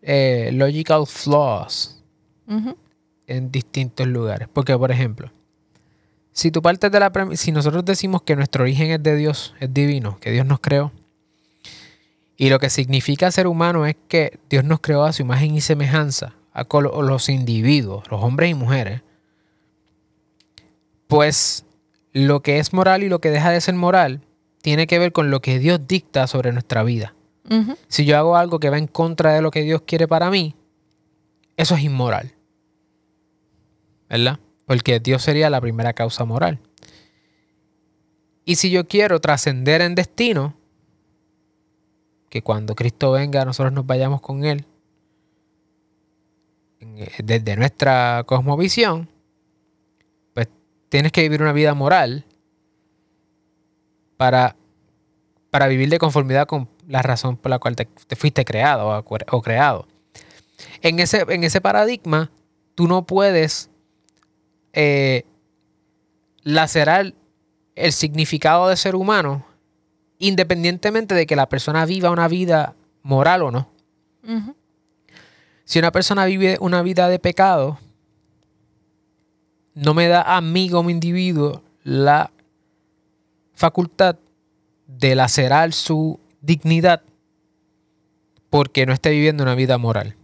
eh, 0.00 0.48
logical 0.54 1.06
flaws 1.06 2.02
en 3.26 3.50
distintos 3.52 4.06
lugares. 4.06 4.48
Porque, 4.50 4.76
por 4.78 4.90
ejemplo, 4.90 5.30
si 6.38 6.52
tú 6.52 6.62
partes 6.62 6.92
de 6.92 7.00
la 7.00 7.10
si 7.34 7.50
nosotros 7.50 7.84
decimos 7.84 8.22
que 8.22 8.36
nuestro 8.36 8.62
origen 8.62 8.92
es 8.92 9.02
de 9.02 9.16
Dios, 9.16 9.56
es 9.58 9.74
divino, 9.74 10.20
que 10.20 10.30
Dios 10.30 10.46
nos 10.46 10.60
creó, 10.60 10.92
y 12.36 12.48
lo 12.48 12.60
que 12.60 12.70
significa 12.70 13.32
ser 13.32 13.48
humano 13.48 13.86
es 13.86 13.96
que 14.06 14.38
Dios 14.48 14.62
nos 14.62 14.78
creó 14.78 15.02
a 15.02 15.12
su 15.12 15.22
imagen 15.22 15.56
y 15.56 15.60
semejanza, 15.60 16.36
a 16.52 16.64
los 16.80 17.28
individuos, 17.28 18.08
los 18.08 18.22
hombres 18.22 18.52
y 18.52 18.54
mujeres, 18.54 19.02
pues 21.08 21.64
lo 22.12 22.40
que 22.40 22.60
es 22.60 22.72
moral 22.72 23.02
y 23.02 23.08
lo 23.08 23.20
que 23.20 23.30
deja 23.30 23.50
de 23.50 23.60
ser 23.60 23.74
moral 23.74 24.20
tiene 24.62 24.86
que 24.86 25.00
ver 25.00 25.10
con 25.10 25.32
lo 25.32 25.42
que 25.42 25.58
Dios 25.58 25.88
dicta 25.88 26.28
sobre 26.28 26.52
nuestra 26.52 26.84
vida. 26.84 27.16
Si 27.88 28.04
yo 28.04 28.16
hago 28.16 28.36
algo 28.36 28.60
que 28.60 28.70
va 28.70 28.78
en 28.78 28.86
contra 28.86 29.32
de 29.32 29.42
lo 29.42 29.50
que 29.50 29.62
Dios 29.62 29.82
quiere 29.84 30.06
para 30.06 30.30
mí, 30.30 30.54
eso 31.56 31.74
es 31.74 31.82
inmoral. 31.82 32.32
¿Verdad? 34.08 34.38
Porque 34.68 35.00
Dios 35.00 35.22
sería 35.22 35.48
la 35.48 35.62
primera 35.62 35.94
causa 35.94 36.26
moral. 36.26 36.60
Y 38.44 38.56
si 38.56 38.70
yo 38.70 38.86
quiero 38.86 39.18
trascender 39.18 39.80
en 39.80 39.94
destino, 39.94 40.54
que 42.28 42.42
cuando 42.42 42.74
Cristo 42.74 43.12
venga 43.12 43.46
nosotros 43.46 43.72
nos 43.72 43.86
vayamos 43.86 44.20
con 44.20 44.44
Él, 44.44 44.66
eh, 46.80 47.10
desde 47.24 47.56
nuestra 47.56 48.24
cosmovisión, 48.26 49.08
pues 50.34 50.48
tienes 50.90 51.12
que 51.12 51.22
vivir 51.22 51.40
una 51.40 51.52
vida 51.52 51.72
moral 51.72 52.26
para, 54.18 54.54
para 55.48 55.66
vivir 55.66 55.88
de 55.88 55.98
conformidad 55.98 56.46
con 56.46 56.68
la 56.86 57.00
razón 57.00 57.38
por 57.38 57.48
la 57.48 57.58
cual 57.58 57.74
te, 57.74 57.86
te 57.86 58.16
fuiste 58.16 58.44
creado 58.44 58.86
o, 58.86 58.98
o 59.30 59.42
creado. 59.42 59.88
En 60.82 60.98
ese, 60.98 61.24
en 61.26 61.42
ese 61.42 61.62
paradigma, 61.62 62.30
tú 62.74 62.86
no 62.86 63.06
puedes 63.06 63.70
eh, 64.80 65.24
lacerar 66.44 67.12
el 67.74 67.92
significado 67.92 68.68
de 68.68 68.76
ser 68.76 68.94
humano 68.94 69.44
independientemente 70.20 71.16
de 71.16 71.26
que 71.26 71.34
la 71.34 71.48
persona 71.48 71.84
viva 71.84 72.12
una 72.12 72.28
vida 72.28 72.76
moral 73.02 73.42
o 73.42 73.50
no. 73.50 73.68
Si 75.64 75.80
una 75.80 75.90
persona 75.90 76.26
vive 76.26 76.58
una 76.60 76.82
vida 76.82 77.08
de 77.08 77.18
pecado, 77.18 77.78
no 79.74 79.94
me 79.94 80.06
da 80.06 80.22
a 80.22 80.40
mí 80.40 80.70
como 80.70 80.90
individuo 80.90 81.62
la 81.82 82.30
facultad 83.54 84.16
de 84.86 85.16
lacerar 85.16 85.72
su 85.72 86.20
dignidad 86.40 87.02
porque 88.48 88.86
no 88.86 88.92
esté 88.92 89.10
viviendo 89.10 89.42
una 89.42 89.56
vida 89.56 89.76
moral. 89.76 90.14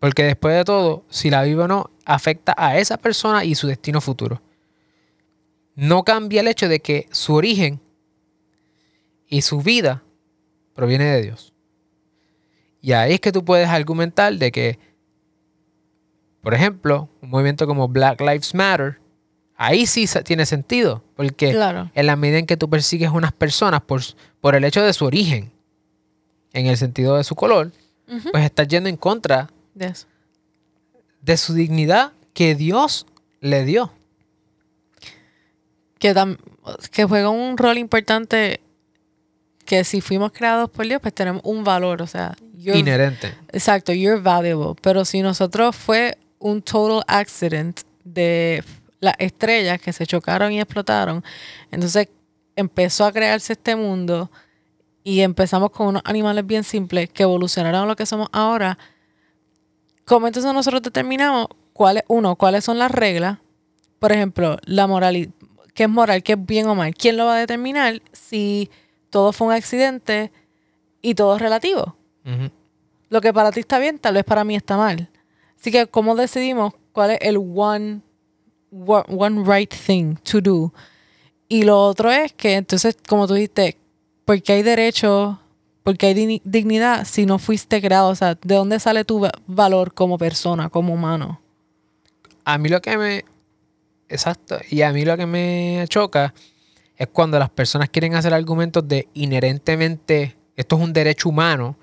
Porque 0.00 0.24
después 0.24 0.56
de 0.56 0.64
todo, 0.64 1.04
si 1.10 1.30
la 1.30 1.42
vive 1.42 1.62
o 1.62 1.68
no, 1.68 1.90
afecta 2.04 2.54
a 2.56 2.78
esa 2.78 2.96
persona 2.96 3.44
y 3.44 3.54
su 3.54 3.66
destino 3.68 4.00
futuro. 4.00 4.40
No 5.74 6.02
cambia 6.04 6.40
el 6.40 6.48
hecho 6.48 6.68
de 6.68 6.80
que 6.80 7.06
su 7.12 7.34
origen 7.34 7.80
y 9.28 9.42
su 9.42 9.60
vida 9.62 10.02
proviene 10.74 11.04
de 11.04 11.22
Dios. 11.22 11.52
Y 12.80 12.92
ahí 12.92 13.12
es 13.14 13.20
que 13.20 13.30
tú 13.30 13.44
puedes 13.44 13.68
argumentar 13.68 14.34
de 14.34 14.50
que, 14.50 14.78
por 16.40 16.54
ejemplo, 16.54 17.08
un 17.20 17.28
movimiento 17.30 17.66
como 17.66 17.86
Black 17.88 18.20
Lives 18.22 18.54
Matter, 18.54 18.98
ahí 19.54 19.86
sí 19.86 20.06
tiene 20.24 20.46
sentido, 20.46 21.04
porque 21.14 21.50
Claro. 21.52 21.90
en 21.94 22.06
la 22.06 22.16
medida 22.16 22.38
en 22.38 22.46
que 22.46 22.56
tú 22.56 22.70
persigues 22.70 23.10
unas 23.10 23.32
personas 23.32 23.82
por, 23.82 24.00
por 24.40 24.54
el 24.54 24.64
hecho 24.64 24.82
de 24.82 24.94
su 24.94 25.04
origen, 25.04 25.52
en 26.54 26.66
el 26.66 26.76
sentido 26.78 27.16
de 27.16 27.24
su 27.24 27.34
color, 27.34 27.70
pues 28.32 28.44
estás 28.44 28.66
yendo 28.66 28.88
en 28.88 28.96
contra 28.96 29.48
De 29.80 29.86
eso. 29.86 30.06
de 31.22 31.36
su 31.38 31.54
dignidad 31.54 32.12
que 32.34 32.54
Dios 32.54 33.06
le 33.40 33.64
dio. 33.64 33.90
que, 35.98 36.14
que 36.92 37.04
juega 37.04 37.30
un 37.30 37.56
rol 37.56 37.78
importante 37.78 38.60
que 39.64 39.84
si 39.84 40.00
fuimos 40.02 40.32
creados 40.32 40.68
por 40.68 40.86
Dios, 40.86 41.00
pues 41.00 41.14
tenemos 41.14 41.40
un 41.44 41.64
valor, 41.64 42.02
o 42.02 42.06
sea, 42.06 42.36
Inherente. 42.58 43.34
exacto, 43.52 43.92
you're 43.92 44.20
valuable, 44.20 44.74
pero 44.82 45.04
si 45.06 45.22
nosotros 45.22 45.74
fue 45.74 46.18
un 46.38 46.60
total 46.60 47.02
accident 47.06 47.80
de 48.04 48.62
las 49.00 49.14
estrellas 49.18 49.80
que 49.80 49.94
se 49.94 50.06
chocaron 50.06 50.52
y 50.52 50.60
explotaron, 50.60 51.24
entonces 51.70 52.08
empezó 52.54 53.06
a 53.06 53.12
crearse 53.12 53.54
este 53.54 53.76
mundo 53.76 54.30
y 55.04 55.20
empezamos 55.20 55.70
con 55.70 55.86
unos 55.88 56.02
animales 56.04 56.46
bien 56.46 56.64
simples 56.64 57.08
que 57.08 57.22
evolucionaron 57.22 57.82
a 57.82 57.86
lo 57.86 57.96
que 57.96 58.04
somos 58.04 58.28
ahora, 58.32 58.76
¿cómo 60.10 60.26
entonces 60.26 60.52
nosotros 60.52 60.82
determinamos 60.82 61.46
cuáles, 61.72 62.02
uno, 62.08 62.34
cuáles 62.34 62.64
son 62.64 62.80
las 62.80 62.90
reglas? 62.90 63.38
Por 64.00 64.10
ejemplo, 64.10 64.56
la 64.64 64.88
moral, 64.88 65.32
qué 65.72 65.84
es 65.84 65.88
moral, 65.88 66.24
qué 66.24 66.32
es 66.32 66.46
bien 66.46 66.66
o 66.66 66.74
mal. 66.74 66.92
¿Quién 66.96 67.16
lo 67.16 67.26
va 67.26 67.36
a 67.36 67.38
determinar 67.38 68.02
si 68.10 68.72
todo 69.08 69.32
fue 69.32 69.46
un 69.46 69.52
accidente 69.52 70.32
y 71.00 71.14
todo 71.14 71.36
es 71.36 71.40
relativo? 71.40 71.94
Lo 73.08 73.20
que 73.20 73.32
para 73.32 73.52
ti 73.52 73.60
está 73.60 73.78
bien, 73.78 74.00
tal 74.00 74.14
vez 74.14 74.24
para 74.24 74.42
mí 74.42 74.56
está 74.56 74.76
mal. 74.76 75.08
Así 75.56 75.70
que, 75.70 75.86
¿cómo 75.86 76.16
decidimos 76.16 76.74
cuál 76.90 77.12
es 77.12 77.18
el 77.20 77.36
one, 77.36 78.00
one 78.72 79.44
right 79.44 79.72
thing 79.72 80.16
to 80.24 80.40
do? 80.40 80.74
Y 81.46 81.62
lo 81.62 81.80
otro 81.84 82.10
es 82.10 82.32
que, 82.32 82.54
entonces, 82.54 82.96
como 83.08 83.28
tú 83.28 83.34
dijiste, 83.34 83.78
porque 84.24 84.54
hay 84.54 84.64
derecho, 84.64 85.38
porque 85.90 86.06
hay 86.06 86.14
digni- 86.14 86.42
dignidad 86.44 87.04
si 87.04 87.26
no 87.26 87.38
fuiste 87.38 87.80
creado? 87.80 88.08
O 88.10 88.14
sea, 88.14 88.36
¿de 88.40 88.54
dónde 88.54 88.78
sale 88.80 89.04
tu 89.04 89.20
va- 89.20 89.32
valor 89.46 89.92
como 89.94 90.18
persona, 90.18 90.68
como 90.68 90.94
humano? 90.94 91.40
A 92.44 92.58
mí 92.58 92.68
lo 92.68 92.80
que 92.80 92.96
me... 92.96 93.24
Exacto. 94.08 94.58
Y 94.70 94.82
a 94.82 94.92
mí 94.92 95.04
lo 95.04 95.16
que 95.16 95.26
me 95.26 95.84
choca 95.88 96.32
es 96.96 97.08
cuando 97.08 97.38
las 97.38 97.50
personas 97.50 97.88
quieren 97.88 98.14
hacer 98.14 98.32
argumentos 98.34 98.86
de 98.86 99.08
inherentemente 99.14 100.36
esto 100.56 100.76
es 100.76 100.82
un 100.82 100.92
derecho 100.92 101.28
humano 101.28 101.76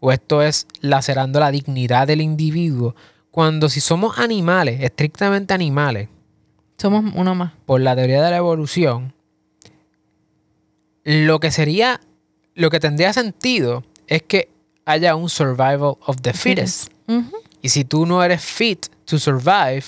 o 0.00 0.12
esto 0.12 0.42
es 0.42 0.66
lacerando 0.80 1.40
la 1.40 1.50
dignidad 1.50 2.06
del 2.06 2.20
individuo. 2.20 2.94
Cuando 3.30 3.68
si 3.68 3.80
somos 3.80 4.18
animales, 4.18 4.80
estrictamente 4.82 5.52
animales, 5.54 6.08
Somos 6.78 7.12
uno 7.14 7.34
más. 7.34 7.52
por 7.66 7.80
la 7.80 7.96
teoría 7.96 8.22
de 8.22 8.30
la 8.30 8.36
evolución, 8.36 9.12
lo 11.04 11.40
que 11.40 11.50
sería, 11.50 12.00
lo 12.54 12.70
que 12.70 12.80
tendría 12.80 13.12
sentido 13.12 13.84
es 14.06 14.22
que 14.22 14.48
haya 14.84 15.16
un 15.16 15.28
survival 15.28 15.96
of 16.06 16.20
the 16.22 16.32
fittest. 16.32 16.92
Y 17.62 17.68
si 17.68 17.84
tú 17.84 18.06
no 18.06 18.22
eres 18.22 18.42
fit 18.42 18.86
to 19.06 19.18
survive, 19.18 19.84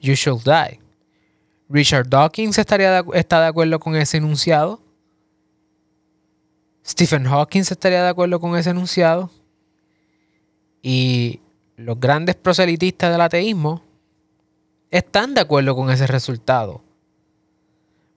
you 0.00 0.14
shall 0.14 0.38
die. 0.42 0.80
Richard 1.68 2.08
Dawkins 2.08 2.58
estaría 2.58 3.02
de 3.02 3.18
está 3.18 3.40
de 3.40 3.46
acuerdo 3.46 3.78
con 3.80 3.96
ese 3.96 4.18
enunciado. 4.18 4.80
Stephen 6.84 7.24
Hawking 7.24 7.60
estaría 7.60 8.02
de 8.02 8.08
acuerdo 8.08 8.40
con 8.40 8.56
ese 8.56 8.70
enunciado. 8.70 9.30
Y 10.82 11.40
los 11.76 11.98
grandes 11.98 12.34
proselitistas 12.34 13.12
del 13.12 13.20
ateísmo 13.20 13.82
están 14.90 15.34
de 15.34 15.40
acuerdo 15.40 15.74
con 15.74 15.90
ese 15.90 16.06
resultado. 16.06 16.82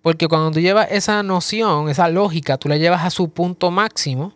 Porque 0.05 0.27
cuando 0.27 0.51
tú 0.51 0.59
llevas 0.59 0.87
esa 0.91 1.23
noción, 1.23 1.89
esa 1.89 2.07
lógica, 2.09 2.59
tú 2.59 2.69
la 2.69 2.77
llevas 2.77 3.03
a 3.03 3.09
su 3.09 3.29
punto 3.29 3.71
máximo, 3.71 4.33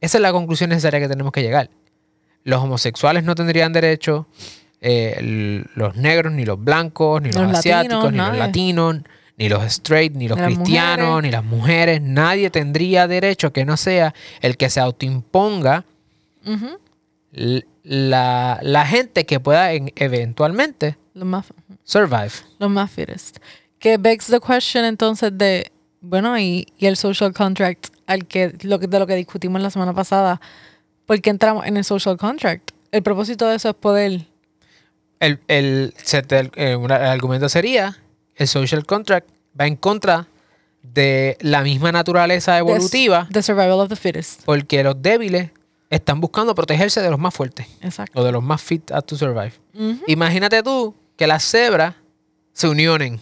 esa 0.00 0.16
es 0.16 0.22
la 0.22 0.32
conclusión 0.32 0.70
necesaria 0.70 1.00
que 1.00 1.06
tenemos 1.08 1.32
que 1.32 1.42
llegar. 1.42 1.68
Los 2.42 2.62
homosexuales 2.62 3.24
no 3.24 3.34
tendrían 3.34 3.74
derecho, 3.74 4.26
eh, 4.80 5.62
los 5.74 5.96
negros, 5.96 6.32
ni 6.32 6.46
los 6.46 6.58
blancos, 6.58 7.20
ni 7.20 7.30
los, 7.30 7.42
Los 7.42 7.58
asiáticos, 7.58 8.04
latinos, 8.04 8.12
ni 8.12 8.28
los 8.30 8.38
latinos, 8.38 8.96
ni 9.36 9.48
los 9.50 9.64
straight, 9.64 10.14
ni 10.14 10.28
los 10.28 10.38
Ni 10.38 10.44
cristianos, 10.46 11.06
mujeres. 11.06 11.22
ni 11.24 11.30
las 11.30 11.44
mujeres. 11.44 12.00
Nadie 12.00 12.48
tendría 12.48 13.06
derecho 13.06 13.52
que 13.52 13.66
no 13.66 13.76
sea 13.76 14.14
el 14.40 14.56
que 14.56 14.70
se 14.70 14.80
autoimponga 14.80 15.84
la, 17.82 18.58
la 18.62 18.86
gente 18.86 19.26
que 19.26 19.40
pueda 19.40 19.72
en- 19.74 19.92
eventualmente 19.96 20.96
Los 21.12 21.26
más, 21.26 21.46
survive. 21.84 22.30
los 22.58 22.70
más 22.70 22.90
fittest. 22.90 23.36
Que 23.80 23.96
begs 23.96 24.26
the 24.26 24.38
question 24.40 24.84
entonces 24.84 25.36
de, 25.36 25.72
bueno, 26.00 26.38
y, 26.38 26.66
y 26.78 26.86
el 26.86 26.96
social 26.96 27.32
contract 27.34 27.88
al 28.06 28.26
que, 28.26 28.54
lo 28.62 28.78
que 28.78 28.86
de 28.86 28.98
lo 28.98 29.06
que 29.06 29.16
discutimos 29.16 29.60
la 29.62 29.70
semana 29.70 29.92
pasada, 29.94 30.40
¿por 31.06 31.20
qué 31.20 31.30
entramos 31.30 31.66
en 31.66 31.76
el 31.76 31.84
social 31.84 32.16
contract? 32.16 32.70
El 32.92 33.02
propósito 33.02 33.48
de 33.48 33.56
eso 33.56 33.70
es 33.70 33.74
poder, 33.74 34.26
El, 35.18 35.40
el, 35.48 35.94
eh, 36.12 36.78
el 36.84 36.92
argumento 36.92 37.48
sería, 37.48 37.96
el 38.36 38.46
social 38.48 38.84
contract 38.86 39.28
va 39.58 39.66
en 39.66 39.76
contra 39.76 40.26
de 40.82 41.36
la 41.40 41.62
misma 41.62 41.90
naturaleza 41.92 42.56
evolutiva, 42.58 43.28
The 43.32 43.42
survival 43.42 43.80
of 43.80 43.88
the 43.88 43.96
fittest. 43.96 44.42
porque 44.44 44.82
los 44.84 45.00
débiles 45.00 45.50
están 45.90 46.20
buscando 46.20 46.54
protegerse 46.54 47.00
de 47.02 47.10
los 47.10 47.18
más 47.18 47.34
fuertes 47.34 47.66
Exacto. 47.82 48.20
o 48.20 48.24
de 48.24 48.32
los 48.32 48.42
más 48.42 48.60
fit 48.62 48.90
to 49.06 49.16
survive. 49.16 49.52
Imagínate 50.06 50.62
tú 50.62 50.94
que 51.16 51.26
las 51.26 51.44
cebras 51.44 51.94
se 52.52 52.68
unionen 52.68 53.20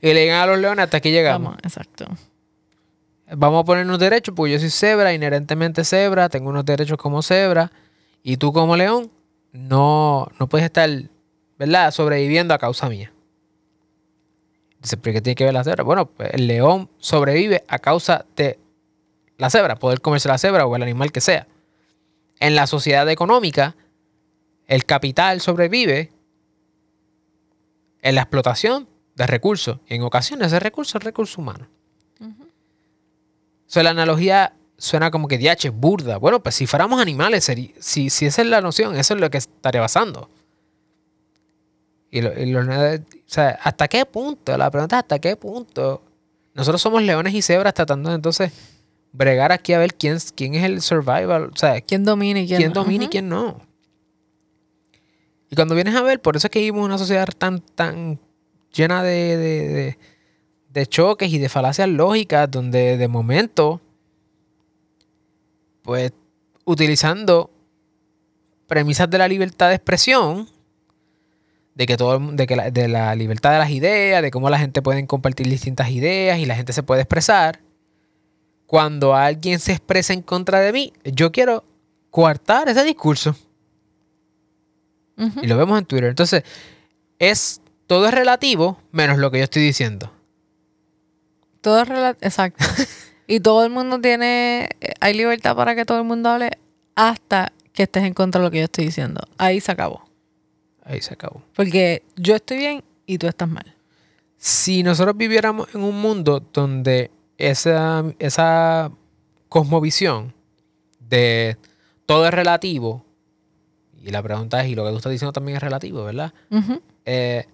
y 0.00 0.14
le 0.14 0.22
digan 0.22 0.40
a 0.40 0.46
los 0.46 0.58
leones 0.58 0.84
hasta 0.84 0.96
aquí 0.96 1.10
llegamos. 1.10 1.52
Vamos, 1.52 1.60
exacto. 1.64 2.06
Vamos 3.32 3.62
a 3.62 3.64
ponernos 3.64 3.98
derechos, 3.98 4.34
porque 4.34 4.52
yo 4.52 4.58
soy 4.58 4.70
cebra, 4.70 5.12
inherentemente 5.12 5.84
cebra, 5.84 6.28
tengo 6.28 6.50
unos 6.50 6.64
derechos 6.64 6.98
como 6.98 7.22
cebra, 7.22 7.70
y 8.22 8.36
tú 8.36 8.52
como 8.52 8.76
león 8.76 9.10
no, 9.52 10.28
no 10.38 10.48
puedes 10.48 10.64
estar, 10.64 10.88
¿verdad?, 11.58 11.90
sobreviviendo 11.92 12.54
a 12.54 12.58
causa 12.58 12.88
mía. 12.88 13.12
Dice, 14.80 14.96
¿pero 14.96 15.14
qué 15.14 15.20
tiene 15.20 15.34
que 15.36 15.44
ver 15.44 15.54
la 15.54 15.62
cebra? 15.62 15.84
Bueno, 15.84 16.06
pues 16.06 16.30
el 16.32 16.46
león 16.46 16.90
sobrevive 16.98 17.64
a 17.68 17.78
causa 17.78 18.24
de 18.34 18.58
la 19.36 19.50
cebra, 19.50 19.76
poder 19.76 20.00
comerse 20.00 20.28
la 20.28 20.38
cebra 20.38 20.66
o 20.66 20.74
el 20.74 20.82
animal 20.82 21.12
que 21.12 21.20
sea. 21.20 21.46
En 22.40 22.56
la 22.56 22.66
sociedad 22.66 23.08
económica, 23.08 23.76
el 24.66 24.84
capital 24.84 25.40
sobrevive 25.40 26.10
en 28.02 28.14
la 28.14 28.22
explotación 28.22 28.88
de 29.20 29.26
recursos. 29.26 29.78
Y 29.88 29.94
en 29.94 30.02
ocasiones 30.02 30.48
ese 30.48 30.60
recurso 30.60 30.98
es 30.98 31.04
recurso 31.04 31.40
humano. 31.40 31.66
O 32.20 33.72
sea, 33.72 33.82
la 33.84 33.90
analogía 33.90 34.54
suena 34.76 35.10
como 35.10 35.28
que 35.28 35.38
diache, 35.38 35.70
burda. 35.70 36.16
Bueno, 36.16 36.42
pues 36.42 36.54
si 36.56 36.66
fuéramos 36.66 37.00
animales, 37.00 37.44
sería- 37.44 37.70
si, 37.78 38.10
si 38.10 38.26
esa 38.26 38.42
es 38.42 38.48
la 38.48 38.60
noción, 38.60 38.96
eso 38.96 39.14
es 39.14 39.20
lo 39.20 39.30
que 39.30 39.38
estaría 39.38 39.80
pasando. 39.80 40.28
Y, 42.10 42.20
lo- 42.22 42.36
y 42.36 42.54
o 42.56 42.64
sea, 43.26 43.50
¿hasta 43.62 43.86
qué 43.86 44.04
punto? 44.06 44.56
La 44.58 44.70
pregunta 44.70 44.96
es 44.96 45.02
¿hasta 45.04 45.18
qué 45.20 45.36
punto? 45.36 46.02
Nosotros 46.54 46.82
somos 46.82 47.02
leones 47.02 47.32
y 47.34 47.42
cebras 47.42 47.74
tratando 47.74 48.08
de 48.10 48.16
entonces 48.16 48.52
bregar 49.12 49.52
aquí 49.52 49.72
a 49.72 49.78
ver 49.78 49.94
quién, 49.94 50.18
quién 50.34 50.54
es 50.56 50.64
el 50.64 50.80
survival. 50.82 51.50
O 51.54 51.56
sea, 51.56 51.80
¿Quién 51.80 52.04
domina 52.04 52.40
y 52.40 52.46
quién, 52.48 52.58
quién 52.58 52.72
no? 52.72 52.80
domina 52.82 53.04
y 53.04 53.08
quién 53.08 53.28
no. 53.28 53.60
Y 55.48 55.54
cuando 55.54 55.74
vienes 55.76 55.94
a 55.94 56.02
ver, 56.02 56.20
por 56.20 56.36
eso 56.36 56.46
es 56.48 56.50
que 56.50 56.58
vivimos 56.60 56.84
una 56.84 56.98
sociedad 56.98 57.28
tan, 57.38 57.60
tan 57.60 58.18
llena 58.72 59.02
de, 59.02 59.36
de- 59.36 59.68
de- 59.68 59.98
de 60.72 60.86
choques 60.86 61.32
y 61.32 61.38
de 61.38 61.48
falacias 61.48 61.88
lógicas, 61.88 62.48
donde 62.50 62.96
de 62.96 63.08
momento, 63.08 63.80
pues, 65.82 66.12
utilizando 66.64 67.50
premisas 68.66 69.10
de 69.10 69.18
la 69.18 69.26
libertad 69.26 69.68
de 69.68 69.74
expresión, 69.74 70.48
de 71.74 71.86
que 71.86 71.96
todo 71.96 72.18
de 72.18 72.46
que 72.46 72.54
la, 72.56 72.70
de 72.70 72.86
la 72.88 73.14
libertad 73.16 73.52
de 73.52 73.58
las 73.58 73.70
ideas, 73.70 74.22
de 74.22 74.30
cómo 74.30 74.48
la 74.50 74.58
gente 74.58 74.82
puede 74.82 75.04
compartir 75.06 75.48
distintas 75.48 75.90
ideas 75.90 76.38
y 76.38 76.46
la 76.46 76.54
gente 76.54 76.72
se 76.72 76.82
puede 76.82 77.02
expresar. 77.02 77.60
Cuando 78.66 79.14
alguien 79.16 79.58
se 79.58 79.72
expresa 79.72 80.12
en 80.12 80.22
contra 80.22 80.60
de 80.60 80.72
mí, 80.72 80.92
yo 81.04 81.32
quiero 81.32 81.64
coartar 82.10 82.68
ese 82.68 82.84
discurso. 82.84 83.34
Y 85.42 85.46
lo 85.48 85.56
vemos 85.58 85.78
en 85.78 85.84
Twitter. 85.84 86.08
Entonces, 86.10 86.44
es 87.18 87.60
todo 87.90 88.06
es 88.06 88.14
relativo 88.14 88.78
menos 88.92 89.18
lo 89.18 89.32
que 89.32 89.38
yo 89.38 89.42
estoy 89.44 89.62
diciendo. 89.62 90.12
Todo 91.60 91.82
es 91.82 91.88
rela- 91.88 92.16
Exacto. 92.20 92.64
y 93.26 93.40
todo 93.40 93.64
el 93.64 93.70
mundo 93.70 94.00
tiene. 94.00 94.68
eh, 94.80 94.92
Hay 95.00 95.14
libertad 95.14 95.56
para 95.56 95.74
que 95.74 95.84
todo 95.84 95.98
el 95.98 96.04
mundo 96.04 96.28
hable 96.28 96.50
hasta 96.94 97.52
que 97.72 97.82
estés 97.82 98.04
en 98.04 98.14
contra 98.14 98.40
de 98.40 98.44
lo 98.46 98.50
que 98.52 98.58
yo 98.58 98.64
estoy 98.66 98.84
diciendo. 98.84 99.20
Ahí 99.38 99.60
se 99.60 99.72
acabó. 99.72 100.04
Ahí 100.84 101.00
se 101.02 101.14
acabó. 101.14 101.42
Porque 101.56 102.04
yo 102.14 102.36
estoy 102.36 102.58
bien 102.58 102.84
y 103.06 103.18
tú 103.18 103.26
estás 103.26 103.48
mal. 103.48 103.74
Si 104.36 104.84
nosotros 104.84 105.16
viviéramos 105.16 105.74
en 105.74 105.82
un 105.82 106.00
mundo 106.00 106.46
donde 106.52 107.10
esa, 107.38 108.04
esa 108.20 108.92
cosmovisión 109.48 110.32
de 111.00 111.56
todo 112.06 112.24
es 112.28 112.32
relativo, 112.32 113.04
y 114.00 114.10
la 114.10 114.22
pregunta 114.22 114.62
es, 114.62 114.68
y 114.68 114.76
lo 114.76 114.84
que 114.84 114.90
tú 114.92 114.96
estás 114.98 115.10
diciendo 115.10 115.32
también 115.32 115.56
es 115.56 115.62
relativo, 115.62 116.04
¿verdad? 116.04 116.32
Eh, 117.04 117.46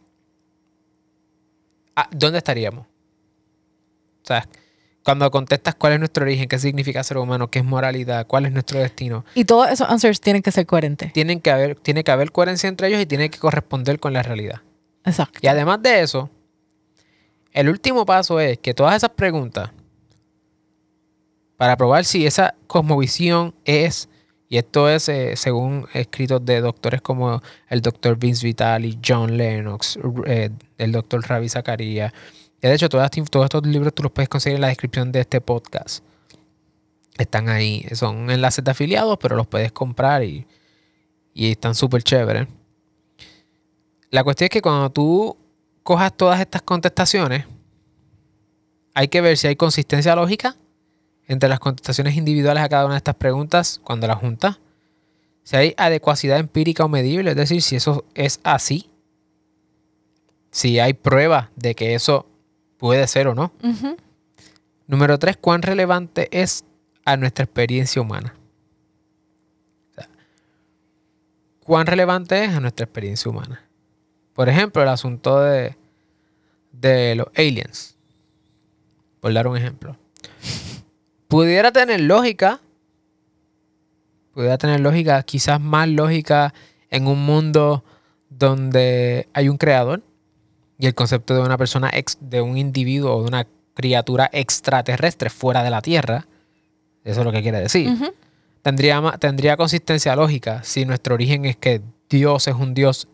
ah, 1.97 2.09
¿Dónde 2.13 2.39
estaríamos? 2.39 2.87
O 4.23 4.27
sea, 4.27 4.47
cuando 5.07 5.31
contestas 5.31 5.77
cuál 5.77 5.93
es 5.95 5.99
nuestro 6.01 6.25
origen, 6.25 6.49
qué 6.49 6.59
significa 6.59 7.03
ser 7.05 7.19
humano, 7.19 7.49
qué 7.49 7.61
es 7.61 7.65
moralidad, 7.65 8.27
cuál 8.27 8.47
es 8.47 8.53
nuestro 8.53 8.81
destino, 8.81 9.25
Y 9.35 9.45
todos 9.45 9.71
esos 9.71 9.89
answers 9.89 10.21
tienen 10.21 10.43
que 10.43 10.51
ser 10.51 10.67
coherentes. 10.67 11.13
tienen 11.13 11.41
que 11.41 11.51
haber, 11.51 11.77
tiene 11.77 12.03
que 12.03 12.11
haber 12.11 12.33
coherencia 12.33 12.69
entre 12.69 12.89
ellos 12.89 13.01
y 13.01 13.07
tiene 13.07 13.31
que 13.31 13.39
corresponder 13.39 14.01
con 14.01 14.13
la 14.13 14.23
realidad. 14.23 14.63
Exacto. 15.05 15.39
Y 15.43 15.47
además 15.47 15.81
de 15.81 16.01
eso, 16.01 16.29
el 17.53 17.69
último 17.69 18.05
paso 18.05 18.41
es 18.41 18.59
que 18.59 18.75
todas 18.75 18.97
esas 18.97 19.11
preguntas, 19.11 19.71
para 21.57 21.77
probar 21.77 22.05
si 22.05 22.27
esa 22.27 22.55
cosmovisión 22.67 23.55
es, 23.65 24.09
y 24.49 24.59
esto 24.59 24.89
es 24.89 25.09
eh, 25.09 25.35
según 25.37 25.87
escritos 25.93 26.45
de 26.45 26.61
doctores 26.61 27.03
como 27.03 27.43
el 27.69 27.83
doctor 27.83 28.17
Vince 28.17 28.47
Vitali, 28.47 28.99
John 29.05 29.37
Lennox, 29.37 29.99
eh, 30.27 30.51
el 30.79 30.93
doctor 30.93 31.27
Ravi 31.29 31.49
Zakaria, 31.49 32.13
que 32.61 32.69
de 32.69 32.75
hecho 32.75 32.89
todas 32.89 33.11
todos 33.11 33.47
estos 33.47 33.67
libros 33.67 33.93
tú 33.93 34.05
los 34.05 34.13
puedes 34.13 34.29
conseguir 34.29 34.57
en 34.57 34.63
la 34.63 34.69
descripción 34.69 35.11
de 35.11 35.21
este 35.21 35.41
podcast. 35.41 36.05
Están 37.19 37.49
ahí, 37.49 37.87
son 37.93 38.31
enlaces 38.31 38.65
de 38.65 38.71
afiliados, 38.71 39.19
pero 39.21 39.37
los 39.37 39.47
puedes 39.47 39.73
comprar 39.73 40.23
y, 40.23 40.47
y 41.35 41.51
están 41.51 41.75
súper 41.75 42.03
chéveres. 42.03 42.47
La 44.11 44.23
cuestión 44.23 44.47
es 44.47 44.51
que 44.51 44.63
cuando 44.63 44.91
tú 44.91 45.37
cojas 45.83 46.17
todas 46.17 46.41
estas 46.41 46.63
contestaciones, 46.63 47.47
hay 48.95 49.09
que 49.09 49.21
ver 49.21 49.37
si 49.37 49.49
hay 49.49 49.57
consistencia 49.57 50.15
lógica 50.15 50.57
entre 51.29 51.49
las 51.49 51.59
contestaciones 51.59 52.17
individuales 52.17 52.63
a 52.63 52.69
cada 52.69 52.85
una 52.85 52.95
de 52.95 52.99
estas 52.99 53.17
preguntas 53.17 53.81
cuando 53.83 54.07
las 54.07 54.19
juntas. 54.19 54.59
Si 55.43 55.57
hay 55.57 55.75
adecuacidad 55.77 56.39
empírica 56.39 56.85
o 56.85 56.89
medible, 56.89 57.31
es 57.31 57.37
decir, 57.37 57.63
si 57.63 57.77
eso 57.77 58.05
es 58.15 58.41
así. 58.43 58.91
Si 60.51 60.79
hay 60.79 60.95
pruebas 60.95 61.49
de 61.57 61.75
que 61.75 61.95
eso 61.95 62.27
puede 62.79 63.07
ser 63.07 63.29
o 63.29 63.35
no. 63.35 63.53
Número 64.87 65.19
tres, 65.19 65.37
¿cuán 65.37 65.63
relevante 65.63 66.29
es 66.31 66.65
a 67.05 67.17
nuestra 67.17 67.45
experiencia 67.45 68.01
humana? 68.01 68.35
O 69.91 69.95
sea, 69.95 70.09
¿Cuán 71.65 71.87
relevante 71.87 72.45
es 72.45 72.55
a 72.55 72.61
nuestra 72.61 72.85
experiencia 72.85 73.31
humana? 73.31 73.63
Por 74.33 74.49
ejemplo, 74.49 74.83
el 74.83 74.89
asunto 74.89 75.41
de, 75.41 75.77
de 76.73 77.15
los 77.15 77.29
aliens. 77.37 77.97
Por 79.21 79.33
dar 79.33 79.49
un 79.49 79.57
ejemplo. 79.57 79.97
Pudiera 81.29 81.73
tener 81.73 82.01
lógica. 82.01 82.61
Pudiera 84.35 84.59
tener 84.59 84.81
lógica, 84.81 85.23
quizás 85.23 85.61
más 85.61 85.89
lógica 85.89 86.53
en 86.91 87.07
un 87.07 87.25
mundo 87.25 87.85
donde 88.29 89.29
hay 89.33 89.49
un 89.49 89.57
creador 89.57 90.03
y 90.79 90.87
el 90.87 90.95
concepto 90.95 91.35
de 91.35 91.41
una 91.41 91.57
persona, 91.57 91.91
ex, 91.93 92.19
de 92.21 92.43
un 92.43 92.59
individuo 92.59 93.17
o 93.17 93.23
de 93.23 93.29
una 93.29 93.47
criatura 93.75 94.29
extraterrestre 94.33 95.31
fuera 95.31 95.63
de 95.63 95.71
la 95.71 95.83
Tierra. 95.83 96.27
Eso 97.05 97.21
es 97.21 97.25
lo 97.27 97.33
que 97.33 97.43
quiere 97.43 97.61
decir. 97.61 97.91
Tendría, 98.63 99.01
tendría 99.19 99.57
consistencia 99.57 100.17
lógica 100.17 100.63
si 100.65 100.85
nuestro 100.85 101.15
origen 101.15 101.45
es 101.45 101.57
que 101.57 101.81
Dios 102.09 102.49
es 102.49 102.55
un 102.55 102.75
Dios 102.75 103.09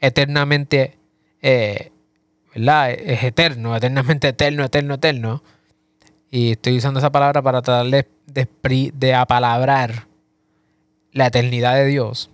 eternamente, 0.00 0.96
eh, 1.42 1.92
¿verdad? 2.54 2.90
Es 2.92 3.22
eterno, 3.22 3.76
eternamente 3.76 4.28
eterno, 4.28 4.64
eterno, 4.64 4.94
eterno. 4.94 5.42
Y 6.30 6.52
estoy 6.52 6.76
usando 6.76 6.98
esa 7.00 7.10
palabra 7.10 7.42
para 7.42 7.62
tratar 7.62 7.86
de, 7.86 8.06
de, 8.26 8.92
de 8.94 9.14
apalabrar 9.14 10.06
la 11.12 11.26
eternidad 11.26 11.74
de 11.74 11.86
Dios, 11.86 12.30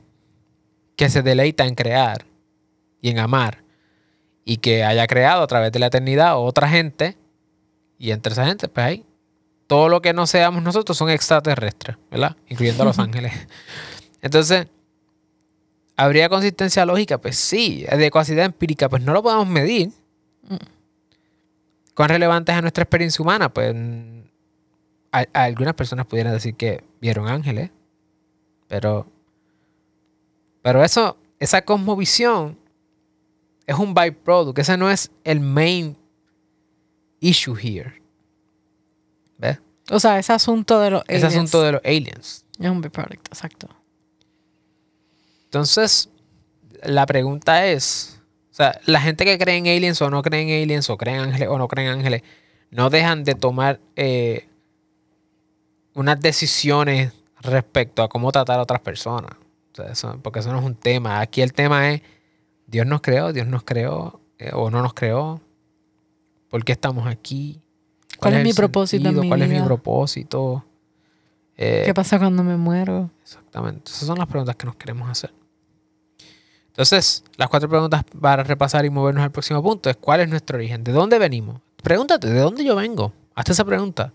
que 0.97 1.09
se 1.09 1.23
deleita 1.23 1.65
en 1.67 1.75
crear 1.75 2.25
y 3.01 3.11
en 3.11 3.19
amar, 3.19 3.63
y 4.45 4.59
que 4.59 4.85
haya 4.85 5.07
creado 5.07 5.43
a 5.43 5.47
través 5.47 5.73
de 5.73 5.79
la 5.79 5.87
eternidad 5.87 6.39
otra 6.39 6.69
gente, 6.69 7.17
y 7.99 8.11
entre 8.11 8.33
esa 8.33 8.47
gente, 8.47 8.69
pues 8.69 8.87
hay 8.87 9.07
todo 9.67 9.89
lo 9.89 10.03
que 10.03 10.13
no 10.13 10.27
seamos 10.27 10.63
nosotros 10.63 10.97
son 10.97 11.11
extraterrestres, 11.11 11.97
¿verdad? 12.11 12.37
Incluyendo 12.49 12.83
a 12.83 12.87
los 12.87 12.99
ángeles. 13.01 13.33
Entonces, 14.21 14.67
¿habría 15.97 16.29
consistencia 16.29 16.85
lógica? 16.85 17.19
Pues 17.19 17.37
sí. 17.37 17.87
Adecuacidad 17.89 18.45
empírica, 18.45 18.89
pues 18.89 19.03
no 19.03 19.13
lo 19.13 19.23
podemos 19.23 19.47
medir. 19.47 19.91
¿Cuán 21.95 22.09
relevante 22.09 22.53
es 22.53 22.59
a 22.59 22.61
nuestra 22.63 22.83
experiencia 22.83 23.23
humana? 23.23 23.49
Pues 23.53 23.73
mm, 23.75 24.21
a- 25.13 25.27
a 25.33 25.45
algunas 25.45 25.75
personas 25.75 26.07
pudieran 26.07 26.33
decir 26.33 26.55
que 26.55 26.83
vieron 27.01 27.29
ángeles, 27.29 27.71
pero, 28.69 29.07
pero 30.63 30.83
eso, 30.83 31.17
esa 31.39 31.63
cosmovisión 31.63 32.59
es 33.67 33.77
un 33.79 33.95
byproduct. 33.95 34.59
Ese 34.59 34.77
no 34.77 34.91
es 34.91 35.11
el 35.23 35.41
main 35.41 35.97
issue 37.21 37.57
here. 37.57 38.03
¿Ves? 39.39 39.59
O 39.91 40.01
sea, 40.01 40.19
ese 40.19 40.33
asunto 40.33 40.81
de 40.81 40.91
los 40.91 41.03
Ese 41.07 41.27
aliens 41.27 41.35
asunto 41.35 41.63
de 41.63 41.73
los 41.73 41.81
aliens. 41.85 42.45
Es 42.59 42.71
un 42.71 42.81
byproduct, 42.81 43.29
exacto. 43.29 43.69
Entonces, 45.45 46.09
la 46.83 47.07
pregunta 47.07 47.67
es, 47.67 48.14
O 48.55 48.57
sea, 48.57 48.81
la 48.87 49.01
gente 49.01 49.25
que 49.25 49.37
cree 49.37 49.57
en 49.57 49.67
aliens 49.67 50.01
o 50.01 50.11
no 50.11 50.23
cree 50.23 50.43
en 50.43 50.63
aliens 50.63 50.89
o 50.89 50.97
creen 50.97 51.19
ángeles 51.19 51.49
o 51.49 51.59
no 51.59 51.67
creen 51.67 51.89
ángeles, 51.89 52.23
no 52.71 52.89
dejan 52.89 53.25
de 53.25 53.35
tomar 53.35 53.81
eh, 53.97 54.47
unas 55.93 56.21
decisiones 56.21 57.13
respecto 57.41 58.05
a 58.05 58.09
cómo 58.09 58.31
tratar 58.31 58.61
a 58.61 58.63
otras 58.63 58.81
personas. 58.81 59.33
porque 60.23 60.39
eso 60.39 60.53
no 60.53 60.61
es 60.61 60.65
un 60.65 60.77
tema. 60.77 61.19
Aquí 61.19 61.43
el 61.43 61.53
tema 61.53 61.91
es, 61.91 62.03
Dios 62.69 62.87
nos 62.87 63.01
creó, 63.01 63.33
Dios 63.33 63.49
nos 63.49 63.65
creó 63.65 64.21
eh, 64.39 64.53
o 64.53 64.71
no 64.71 64.83
nos 64.83 64.95
creó. 64.95 65.41
¿Por 66.49 66.65
qué 66.65 66.71
estamos 66.71 67.09
aquí? 67.09 67.61
¿Cuál, 68.21 68.35
es, 68.35 68.45
mi 68.45 68.53
propósito? 68.53 69.09
En 69.09 69.19
mi 69.19 69.29
¿Cuál 69.29 69.43
es 69.43 69.49
mi 69.49 69.63
propósito? 69.63 70.65
Eh, 71.57 71.83
¿Qué 71.85 71.93
pasa 71.93 72.21
cuando 72.21 72.45
me 72.45 72.57
muero? 72.57 73.11
Exactamente. 73.21 73.91
Esas 73.91 74.07
son 74.07 74.17
las 74.17 74.29
preguntas 74.29 74.55
que 74.55 74.65
nos 74.65 74.77
queremos 74.77 75.11
hacer. 75.11 75.33
Entonces, 76.75 77.23
las 77.37 77.49
cuatro 77.49 77.69
preguntas 77.69 78.03
para 78.21 78.43
repasar 78.43 78.85
y 78.85 78.91
movernos 78.91 79.23
al 79.23 79.31
próximo 79.31 79.63
punto 79.63 79.89
es 79.89 79.97
¿cuál 79.97 80.23
es 80.23 80.29
nuestro 80.29 80.57
origen? 80.57 80.83
¿De 80.83 80.91
dónde 80.91 81.21
venimos? 81.21 81.61
Pregúntate, 81.85 82.29
¿de 82.29 82.41
dónde 82.41 82.65
yo 82.65 82.75
vengo? 82.75 83.13
Hazte 83.37 83.53
esa 83.53 83.65
pregunta. 83.65 84.13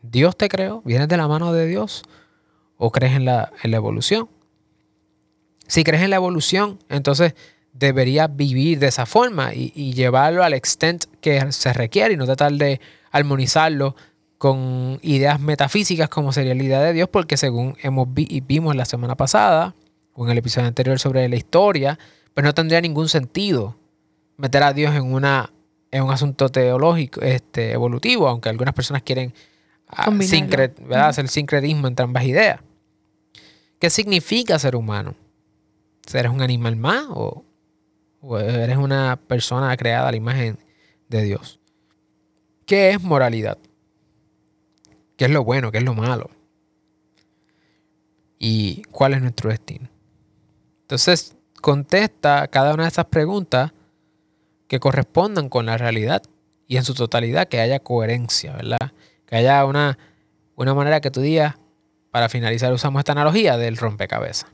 ¿Dios 0.00 0.36
te 0.36 0.48
creó? 0.48 0.80
¿Vienes 0.84 1.08
de 1.08 1.16
la 1.16 1.26
mano 1.26 1.52
de 1.52 1.66
Dios? 1.66 2.04
¿O 2.76 2.92
crees 2.92 3.14
en 3.14 3.24
la, 3.24 3.52
en 3.64 3.72
la 3.72 3.78
evolución? 3.78 4.28
Si 5.66 5.82
crees 5.82 6.04
en 6.04 6.10
la 6.10 6.16
evolución, 6.16 6.78
entonces 6.88 7.34
deberías 7.72 8.28
vivir 8.34 8.78
de 8.78 8.86
esa 8.86 9.04
forma 9.04 9.52
y, 9.52 9.92
llevarlo 9.92 10.44
al 10.44 10.54
extent 10.54 11.06
que 11.20 11.50
se 11.50 11.72
requiere 11.72 12.14
y 12.14 12.16
no 12.16 12.26
tratar 12.26 12.52
de 12.52 12.80
armonizarlo 13.10 13.96
con 14.38 15.00
ideas 15.02 15.40
metafísicas 15.40 16.08
como 16.08 16.32
sería 16.32 16.54
la 16.54 16.62
idea 16.62 16.80
de 16.80 16.92
Dios, 16.92 17.08
porque 17.08 17.36
según 17.36 17.76
hemos 17.82 18.06
vimos 18.12 18.76
la 18.76 18.84
semana 18.84 19.16
pasada 19.16 19.74
o 20.14 20.24
en 20.24 20.32
el 20.32 20.38
episodio 20.38 20.68
anterior 20.68 20.98
sobre 20.98 21.28
la 21.28 21.36
historia, 21.36 21.98
pues 22.34 22.44
no 22.44 22.54
tendría 22.54 22.80
ningún 22.80 23.08
sentido 23.08 23.76
meter 24.36 24.62
a 24.62 24.72
Dios 24.72 24.94
en 24.94 25.12
una 25.12 25.50
en 25.92 26.02
un 26.02 26.10
asunto 26.10 26.48
teológico, 26.48 27.20
este, 27.20 27.72
evolutivo, 27.72 28.26
aunque 28.26 28.48
algunas 28.48 28.74
personas 28.74 29.02
quieren 29.02 29.32
hacer 29.86 31.28
sincretismo 31.28 31.86
entre 31.86 32.04
ambas 32.04 32.24
ideas. 32.24 32.60
¿Qué 33.78 33.90
significa 33.90 34.58
ser 34.58 34.74
humano? 34.74 35.14
¿Eres 36.12 36.32
un 36.32 36.40
animal 36.40 36.76
más 36.76 37.04
o, 37.10 37.44
eres 38.38 38.78
una 38.78 39.16
persona 39.16 39.76
creada 39.76 40.08
a 40.08 40.10
la 40.12 40.16
imagen 40.16 40.58
de 41.08 41.22
Dios? 41.22 41.60
¿Qué 42.64 42.90
es 42.90 43.02
moralidad? 43.02 43.58
¿Qué 45.16 45.26
es 45.26 45.30
lo 45.30 45.44
bueno? 45.44 45.70
¿Qué 45.70 45.78
es 45.78 45.84
lo 45.84 45.94
malo? 45.94 46.30
¿Y 48.38 48.82
cuál 48.90 49.12
es 49.12 49.20
nuestro 49.20 49.50
destino? 49.50 49.91
Entonces, 50.92 51.34
contesta 51.62 52.48
cada 52.48 52.74
una 52.74 52.82
de 52.82 52.90
esas 52.90 53.06
preguntas 53.06 53.72
que 54.68 54.78
correspondan 54.78 55.48
con 55.48 55.64
la 55.64 55.78
realidad 55.78 56.22
y 56.68 56.76
en 56.76 56.84
su 56.84 56.92
totalidad 56.92 57.48
que 57.48 57.60
haya 57.60 57.78
coherencia, 57.78 58.52
¿verdad? 58.52 58.92
Que 59.24 59.36
haya 59.36 59.64
una, 59.64 59.96
una 60.54 60.74
manera 60.74 61.00
que 61.00 61.10
tú 61.10 61.22
digas, 61.22 61.54
para 62.10 62.28
finalizar 62.28 62.70
usamos 62.74 62.98
esta 62.98 63.12
analogía 63.12 63.56
del 63.56 63.78
rompecabezas. 63.78 64.50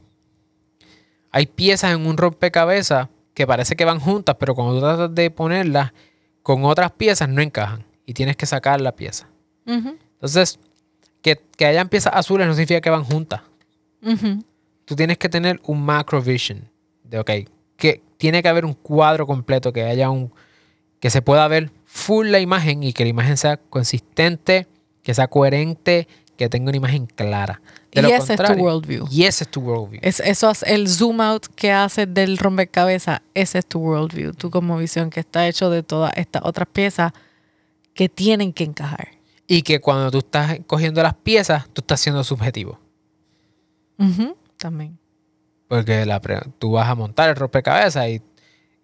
Hay 1.33 1.47
piezas 1.47 1.93
en 1.93 2.07
un 2.07 2.17
rompecabezas 2.17 3.09
que 3.35 3.45
parece 3.45 3.75
que 3.75 3.85
van 3.85 3.99
juntas, 3.99 4.37
pero 4.39 4.55
cuando 4.55 4.75
tú 4.75 4.81
tratas 4.81 5.13
de 5.13 5.33
ponerlas 5.33 5.93
con 6.45 6.65
otras 6.65 6.93
piezas 6.93 7.29
no 7.29 7.43
encajan 7.43 7.85
y 8.07 8.15
tienes 8.15 8.37
que 8.37 8.47
sacar 8.47 8.81
la 8.81 8.93
pieza. 8.93 9.27
Entonces, 9.67 10.61
que, 11.21 11.41
hayan 11.67 11.89
piezas 11.89 12.13
azules 12.15 12.47
no 12.47 12.53
significa 12.53 12.81
que 12.81 12.91
van 12.91 13.03
juntas. 13.03 13.41
Tú 14.89 14.97
tienes 14.97 15.19
que 15.19 15.29
tener 15.29 15.61
un 15.65 15.85
macro 15.85 16.23
vision 16.23 16.67
de, 17.05 17.19
ok, 17.19 17.31
que 17.77 18.01
tiene 18.17 18.43
que 18.43 18.49
haber 18.49 18.65
un 18.65 18.73
cuadro 18.73 19.27
completo, 19.27 19.71
que 19.71 19.83
haya 19.83 20.09
un, 20.09 20.33
que 20.99 21.11
se 21.11 21.21
pueda 21.21 21.47
ver 21.47 21.71
full 21.85 22.29
la 22.29 22.41
imagen 22.41 22.83
y 22.83 22.95
que 22.95 23.05
la 23.05 23.11
imagen 23.11 23.37
sea 23.37 23.59
consistente, 23.59 24.67
que 25.03 25.13
sea 25.13 25.29
coherente, 25.29 26.09
que 26.39 26.49
tenga 26.49 26.71
una 26.71 26.79
imagen 26.79 27.05
clara. 27.05 27.61
y 27.93 27.99
ese 27.99 28.33
es 28.33 28.41
tu 28.43 28.53
worldview. 28.55 29.07
Y 29.11 29.25
ese 29.25 29.45
es 29.45 29.51
tu 29.51 29.61
worldview. 29.61 30.01
Es, 30.03 30.21
eso 30.21 30.51
es 30.51 30.63
el 30.63 30.89
zoom 30.89 31.21
out 31.21 31.49
que 31.55 31.71
hace 31.71 32.07
del 32.07 32.39
rompecabezas, 32.39 33.21
ese 33.35 33.59
es 33.59 33.67
tu 33.67 33.81
worldview, 33.81 34.33
tu 34.33 34.49
como 34.49 34.79
visión 34.79 35.11
que 35.11 35.21
está 35.21 35.47
hecho 35.47 35.69
de 35.69 35.83
todas 35.83 36.13
estas 36.17 36.41
otras 36.47 36.67
piezas 36.73 37.13
que 37.93 38.09
tienen 38.09 38.55
que 38.55 38.65
encajar. 38.65 39.09
Y 39.47 39.61
que 39.61 39.83
cuando 39.83 40.11
tú 40.11 40.19
estás 40.21 40.61
cogiendo 40.67 41.03
las 41.03 41.13
piezas, 41.13 41.67
tú 41.75 41.83
estás 41.83 42.01
siendo 42.01 42.25
subjetivo. 42.25 42.79
También. 44.59 44.99
Porque 45.69 46.05
la, 46.05 46.21
tú 46.59 46.73
vas 46.73 46.89
a 46.89 46.95
montar 46.95 47.31
el 47.31 47.37
rompecabezas 47.37 48.09
y, 48.09 48.23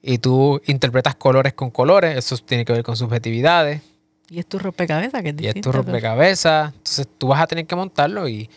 y 0.03 0.19
tú 0.19 0.61
interpretas 0.67 1.15
colores 1.15 1.55
con 1.55 1.71
colores, 1.71 2.17
eso 2.17 2.37
tiene 2.39 2.65
que 2.65 2.73
ver 2.73 2.83
con 2.83 2.97
subjetividades 2.97 3.83
y 4.31 4.39
es 4.39 4.47
tu 4.47 4.59
rompecabezas, 4.59 5.23
que 5.23 5.29
es 5.31 5.37
distinto. 5.37 5.57
Y 5.57 5.61
es 5.61 5.63
tu 5.63 5.73
rompecabezas. 5.73 6.73
Entonces 6.75 7.09
tú 7.19 7.29
vas 7.29 7.43
a 7.43 7.47
tener 7.47 7.67
que 7.67 7.77
montarlo 7.77 8.29
y, 8.29 8.49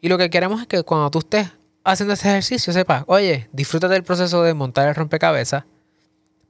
y 0.00 0.08
lo 0.08 0.18
que 0.18 0.30
queremos 0.30 0.60
es 0.60 0.66
que 0.66 0.82
cuando 0.82 1.10
tú 1.10 1.20
estés 1.20 1.48
haciendo 1.84 2.14
ese 2.14 2.28
ejercicio 2.28 2.72
sepas, 2.72 3.04
oye, 3.06 3.48
disfruta 3.52 3.88
del 3.88 4.02
proceso 4.02 4.42
de 4.42 4.54
montar 4.54 4.88
el 4.88 4.94
rompecabezas, 4.94 5.64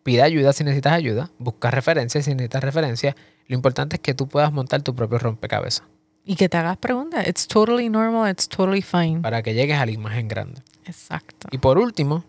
pide 0.02 0.22
ayuda 0.22 0.52
si 0.52 0.64
necesitas 0.64 0.94
ayuda, 0.94 1.30
busca 1.38 1.70
referencias 1.70 2.24
si 2.24 2.32
necesitas 2.32 2.64
referencias. 2.64 3.14
Lo 3.46 3.54
importante 3.54 3.96
es 3.96 4.00
que 4.00 4.14
tú 4.14 4.28
puedas 4.28 4.52
montar 4.52 4.82
tu 4.82 4.94
propio 4.94 5.18
rompecabezas. 5.18 5.84
Y 6.24 6.36
que 6.36 6.48
te 6.48 6.56
hagas 6.56 6.76
preguntas. 6.76 7.26
It's 7.26 7.46
totally 7.46 7.88
normal, 7.88 8.30
it's 8.30 8.48
totally 8.48 8.82
fine. 8.82 9.20
Para 9.22 9.42
que 9.42 9.54
llegues 9.54 9.78
a 9.78 9.86
la 9.86 9.92
imagen 9.92 10.28
grande. 10.28 10.62
Exacto. 10.84 11.48
Y 11.50 11.58
por 11.58 11.78
último, 11.78 12.24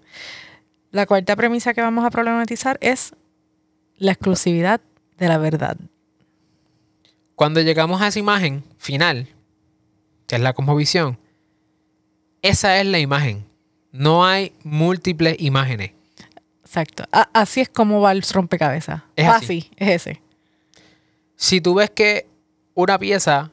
la 0.91 1.05
cuarta 1.05 1.35
premisa 1.35 1.73
que 1.73 1.81
vamos 1.81 2.05
a 2.05 2.09
problematizar 2.09 2.77
es 2.81 3.13
la 3.97 4.13
exclusividad 4.13 4.81
de 5.17 5.27
la 5.27 5.37
verdad. 5.37 5.77
Cuando 7.35 7.61
llegamos 7.61 8.01
a 8.01 8.07
esa 8.07 8.19
imagen 8.19 8.63
final, 8.77 9.27
que 10.27 10.35
es 10.35 10.41
la 10.41 10.53
cosmovisión, 10.53 11.17
esa 12.41 12.79
es 12.79 12.85
la 12.85 12.99
imagen. 12.99 13.45
No 13.91 14.25
hay 14.25 14.53
múltiples 14.63 15.35
imágenes. 15.39 15.91
Exacto. 16.63 17.03
así 17.11 17.61
es 17.61 17.69
como 17.69 17.99
va 17.99 18.13
el 18.13 18.21
rompecabezas. 18.21 19.01
Es 19.15 19.27
así. 19.27 19.69
es 19.75 19.89
ese. 19.89 20.21
Si 21.35 21.59
tú 21.59 21.73
ves 21.73 21.89
que 21.89 22.27
una 22.73 22.97
pieza, 22.97 23.51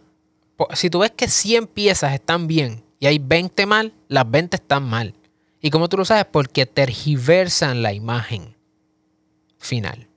si 0.75 0.90
tú 0.90 1.01
ves 1.01 1.12
que 1.12 1.29
100 1.29 1.66
piezas 1.68 2.14
están 2.14 2.47
bien 2.47 2.83
y 2.99 3.07
hay 3.07 3.18
20 3.18 3.66
mal, 3.66 3.92
las 4.09 4.29
20 4.31 4.57
están 4.57 4.85
mal. 4.85 5.14
¿Y 5.61 5.71
cómo 5.71 5.88
tú 5.88 5.97
lo 5.97 6.05
sabes? 6.05 6.25
Porque 6.25 6.66
tergiversan 6.66 7.83
la 7.83 7.92
imagen 7.92 8.57
final. 9.59 10.09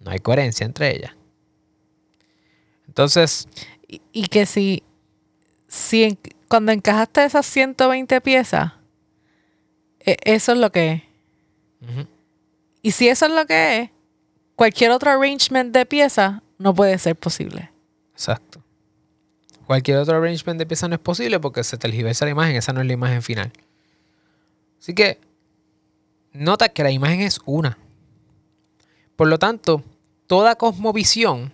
No 0.00 0.10
hay 0.10 0.18
coherencia 0.18 0.64
entre 0.64 0.96
ellas. 0.96 1.12
Entonces. 2.86 3.48
Y, 4.12 4.26
que 4.26 4.44
si, 4.46 4.82
si 5.68 6.18
cuando 6.48 6.72
encajaste 6.72 7.24
esas 7.24 7.46
120 7.46 8.20
piezas, 8.20 8.72
e, 10.00 10.16
eso 10.24 10.52
es 10.52 10.58
lo 10.58 10.72
que 10.72 10.92
es. 10.92 11.02
Y 12.82 12.90
si 12.92 13.08
eso 13.08 13.26
es 13.26 13.32
lo 13.32 13.46
que 13.46 13.78
es, 13.78 13.90
cualquier 14.56 14.90
otro 14.90 15.10
arrangement 15.10 15.72
de 15.72 15.86
piezas 15.86 16.40
no 16.58 16.74
puede 16.74 16.98
ser 16.98 17.14
posible. 17.14 17.73
Exacto. 18.14 18.62
Cualquier 19.66 19.98
otro 19.98 20.16
arrangement 20.16 20.58
de 20.58 20.66
piezas 20.66 20.88
no 20.88 20.94
es 20.94 21.00
posible 21.00 21.40
porque 21.40 21.64
se 21.64 21.76
tergiversa 21.76 22.24
la 22.24 22.30
imagen, 22.30 22.56
esa 22.56 22.72
no 22.72 22.80
es 22.80 22.86
la 22.86 22.92
imagen 22.92 23.22
final. 23.22 23.52
Así 24.78 24.94
que 24.94 25.18
nota 26.32 26.68
que 26.68 26.82
la 26.82 26.90
imagen 26.90 27.20
es 27.20 27.40
una. 27.44 27.78
Por 29.16 29.28
lo 29.28 29.38
tanto, 29.38 29.82
toda 30.26 30.56
cosmovisión 30.56 31.52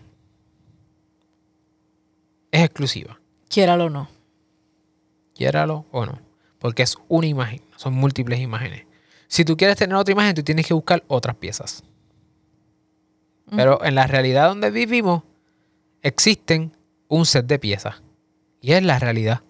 es 2.51 2.63
exclusiva. 2.63 3.21
Quiéralo 3.49 3.87
o 3.87 3.91
no. 3.91 4.09
Quiéralo 5.35 5.87
o 5.93 6.07
no. 6.07 6.19
Porque 6.59 6.83
es 6.83 6.97
una 7.09 7.27
imagen, 7.27 7.63
son 7.77 7.95
múltiples 7.95 8.41
imágenes. 8.41 8.87
Si 9.29 9.45
tú 9.45 9.57
quieres 9.57 9.77
tener 9.77 9.95
otra 9.95 10.13
imagen, 10.13 10.35
tú 10.35 10.43
tienes 10.43 10.67
que 10.67 10.75
buscar 10.75 11.05
otras 11.07 11.37
piezas. 11.37 11.85
Pero 13.55 13.85
en 13.85 13.95
la 13.95 14.07
realidad 14.07 14.49
donde 14.49 14.71
vivimos, 14.71 15.23
existen 16.03 16.73
un 17.09 17.27
set 17.27 17.47
de 17.47 17.59
piezas. 17.59 18.03
Y 18.61 18.73
es 18.73 18.83
la 18.83 18.99
realidad. 18.99 19.43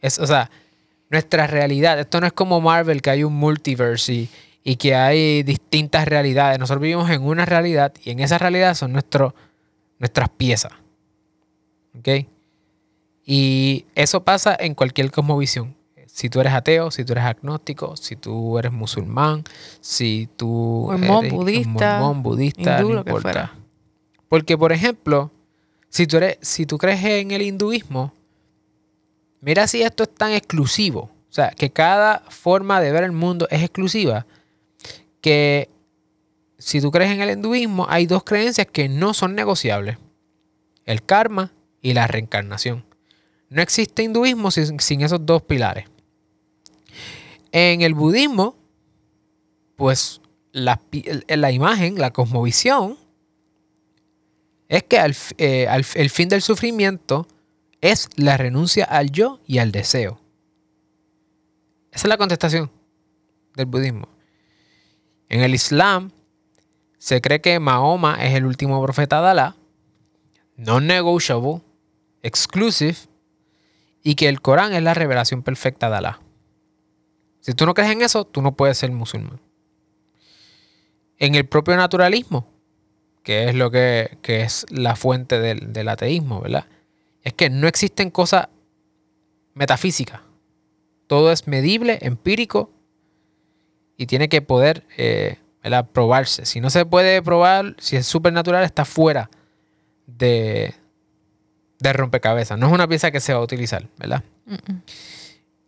Es, 0.00 0.18
o 0.18 0.26
sea, 0.26 0.50
nuestra 1.10 1.46
realidad. 1.46 1.98
Esto 2.00 2.20
no 2.20 2.26
es 2.26 2.32
como 2.32 2.60
Marvel, 2.60 3.02
que 3.02 3.10
hay 3.10 3.24
un 3.24 3.34
multiverse 3.34 4.12
y, 4.12 4.28
y 4.64 4.76
que 4.76 4.94
hay 4.94 5.42
distintas 5.42 6.06
realidades. 6.06 6.58
Nosotros 6.58 6.82
vivimos 6.82 7.10
en 7.10 7.22
una 7.22 7.44
realidad 7.44 7.92
y 8.04 8.10
en 8.10 8.20
esa 8.20 8.38
realidad 8.38 8.74
son 8.74 8.92
nuestro, 8.92 9.34
nuestras 9.98 10.28
piezas. 10.30 10.72
¿Ok? 11.98 12.26
Y 13.24 13.84
eso 13.94 14.24
pasa 14.24 14.56
en 14.58 14.74
cualquier 14.74 15.10
cosmovisión. 15.10 15.76
Si 16.06 16.28
tú 16.28 16.40
eres 16.40 16.52
ateo, 16.52 16.90
si 16.90 17.04
tú 17.04 17.12
eres 17.12 17.24
agnóstico, 17.24 17.96
si 17.96 18.16
tú 18.16 18.58
eres 18.58 18.72
musulmán, 18.72 19.44
si 19.80 20.28
tú 20.36 20.92
eres 20.92 21.32
budista, 21.32 22.00
mormón, 22.00 22.22
budista, 22.22 22.82
no 22.82 22.98
importa. 22.98 23.52
Porque, 24.32 24.56
por 24.56 24.72
ejemplo, 24.72 25.30
si 25.90 26.06
tú, 26.06 26.16
eres, 26.16 26.38
si 26.40 26.64
tú 26.64 26.78
crees 26.78 27.04
en 27.04 27.32
el 27.32 27.42
hinduismo, 27.42 28.14
mira 29.42 29.66
si 29.66 29.82
esto 29.82 30.04
es 30.04 30.14
tan 30.14 30.32
exclusivo. 30.32 31.10
O 31.28 31.32
sea, 31.32 31.50
que 31.50 31.68
cada 31.68 32.20
forma 32.30 32.80
de 32.80 32.92
ver 32.92 33.04
el 33.04 33.12
mundo 33.12 33.46
es 33.50 33.60
exclusiva. 33.60 34.24
que 35.20 35.68
si 36.56 36.80
tú 36.80 36.90
crees 36.90 37.10
en 37.10 37.20
el 37.20 37.28
hinduismo, 37.28 37.84
hay 37.90 38.06
dos 38.06 38.24
creencias 38.24 38.66
que 38.68 38.88
no 38.88 39.12
son 39.12 39.34
negociables. 39.34 39.98
El 40.86 41.04
karma 41.04 41.52
y 41.82 41.92
la 41.92 42.06
reencarnación. 42.06 42.86
No 43.50 43.60
existe 43.60 44.02
hinduismo 44.02 44.50
sin, 44.50 45.02
esos 45.02 45.26
dos 45.26 45.42
pilares. 45.42 45.84
En 47.50 47.82
el 47.82 47.92
budismo, 47.92 48.56
pues 49.76 50.22
la, 50.52 50.80
la 51.28 51.52
imagen, 51.52 51.98
la 51.98 52.12
cosmovisión, 52.12 53.01
es 54.72 54.84
que 54.84 54.96
eh, 55.36 55.68
el 55.96 56.08
fin 56.08 56.30
del 56.30 56.40
sufrimiento 56.40 57.28
es 57.82 58.08
la 58.16 58.38
renuncia 58.38 58.86
al 58.86 59.10
yo 59.10 59.38
y 59.46 59.58
al 59.58 59.70
deseo. 59.70 60.18
Esa 61.90 62.06
es 62.06 62.08
la 62.08 62.16
contestación 62.16 62.70
del 63.54 63.66
budismo. 63.66 64.08
En 65.28 65.42
el 65.42 65.54
Islam 65.54 66.10
se 66.96 67.20
cree 67.20 67.42
que 67.42 67.60
Mahoma 67.60 68.24
es 68.24 68.34
el 68.34 68.46
último 68.46 68.82
profeta 68.82 69.20
de 69.20 69.28
Alá, 69.28 69.56
non-negotiable, 70.56 71.60
exclusive, 72.22 72.96
y 74.02 74.14
que 74.14 74.30
el 74.30 74.40
Corán 74.40 74.72
es 74.72 74.82
la 74.82 74.94
revelación 74.94 75.42
perfecta 75.42 75.90
de 75.90 75.96
Alá. 75.96 76.20
Si 77.40 77.52
tú 77.52 77.66
no 77.66 77.74
crees 77.74 77.90
en 77.90 78.00
eso, 78.00 78.24
tú 78.24 78.40
no 78.40 78.56
puedes 78.56 78.78
ser 78.78 78.90
musulmán. 78.90 79.38
En 81.18 81.34
el 81.34 81.46
propio 81.46 81.76
naturalismo, 81.76 82.51
que 83.22 83.48
es 83.48 83.54
lo 83.54 83.70
que, 83.70 84.18
es 84.22 84.66
la 84.70 84.96
fuente 84.96 85.38
del, 85.38 85.88
ateísmo, 85.88 86.40
¿verdad? 86.40 86.66
Es 87.22 87.32
que 87.32 87.50
no 87.50 87.68
existen 87.68 88.10
cosas 88.10 88.48
metafísicas. 89.54 90.20
Todo 91.06 91.30
es 91.30 91.46
medible, 91.46 91.98
empírico 92.02 92.70
y 93.96 94.06
tiene 94.06 94.28
que 94.28 94.42
poder 94.42 94.84
eh, 94.96 95.38
probarse. 95.92 96.46
Si 96.46 96.60
no 96.60 96.70
se 96.70 96.84
puede 96.84 97.22
probar, 97.22 97.76
si 97.78 97.96
es 97.96 98.06
supernatural, 98.06 98.64
está 98.64 98.84
fuera 98.84 99.30
de, 100.06 100.74
de 101.78 101.92
rompecabezas. 101.92 102.58
No 102.58 102.66
es 102.66 102.72
una 102.72 102.88
pieza 102.88 103.10
que 103.10 103.20
se 103.20 103.32
va 103.32 103.40
a 103.40 103.44
utilizar, 103.44 103.88
¿verdad? 103.98 104.24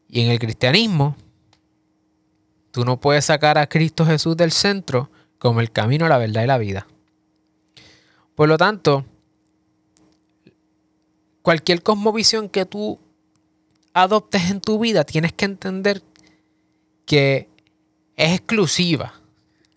Y 0.09 0.23
en 0.23 0.31
el 0.31 0.39
cristianismo, 0.41 1.17
tú 2.73 2.85
no 2.85 2.99
puedes 2.99 3.27
sacar 3.27 3.59
a 3.59 3.69
Cristo 3.69 4.05
Jesús 4.05 4.37
del 4.37 4.51
centro 4.51 5.11
como 5.39 5.61
el 5.61 5.71
camino, 5.71 6.09
la 6.09 6.19
verdad 6.19 6.43
y 6.43 6.47
la 6.47 6.59
vida. 6.59 6.87
Por 8.35 8.49
lo 8.49 8.57
tanto, 8.57 9.05
cualquier 11.43 11.83
cosmovisión 11.83 12.49
que 12.49 12.65
tú 12.67 12.99
adoptes 13.93 14.51
en 14.51 14.61
tu 14.61 14.79
vida, 14.79 15.05
tienes 15.05 15.33
que 15.33 15.45
entender 15.45 16.03
que 17.07 17.49
es 18.17 18.33
exclusiva. 18.33 19.15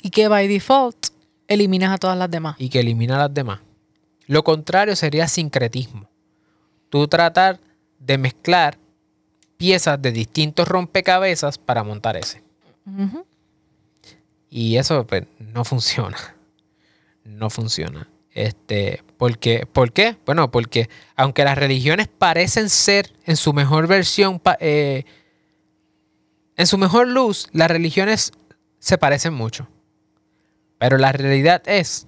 Y 0.01 0.09
que 0.09 0.27
by 0.27 0.47
default 0.47 1.07
eliminas 1.47 1.91
a 1.91 1.97
todas 1.97 2.17
las 2.17 2.29
demás. 2.29 2.55
Y 2.59 2.69
que 2.69 2.79
elimina 2.79 3.15
a 3.15 3.19
las 3.19 3.33
demás. 3.33 3.61
Lo 4.25 4.43
contrario 4.43 4.95
sería 4.95 5.27
sincretismo. 5.27 6.09
Tú 6.89 7.07
tratar 7.07 7.59
de 7.99 8.17
mezclar 8.17 8.77
piezas 9.57 10.01
de 10.01 10.11
distintos 10.11 10.67
rompecabezas 10.67 11.57
para 11.57 11.83
montar 11.83 12.17
ese. 12.17 12.43
Y 14.49 14.77
eso 14.77 15.05
pues, 15.05 15.25
no 15.39 15.65
funciona. 15.65 16.17
No 17.23 17.49
funciona. 17.49 18.07
Este, 18.37 19.03
porque, 19.17 19.65
¿Por 19.65 19.91
qué? 19.91 20.15
Bueno, 20.27 20.51
porque 20.51 20.91
aunque 21.15 21.43
las 21.43 21.57
religiones 21.57 22.07
parecen 22.07 22.69
ser 22.69 23.15
en 23.25 23.35
su 23.35 23.51
mejor 23.51 23.87
versión, 23.87 24.39
eh, 24.59 25.05
en 26.55 26.67
su 26.67 26.77
mejor 26.77 27.07
luz, 27.07 27.47
las 27.51 27.71
religiones 27.71 28.31
se 28.77 28.99
parecen 28.99 29.33
mucho. 29.33 29.67
Pero 30.77 30.99
la 30.99 31.11
realidad 31.13 31.63
es 31.65 32.05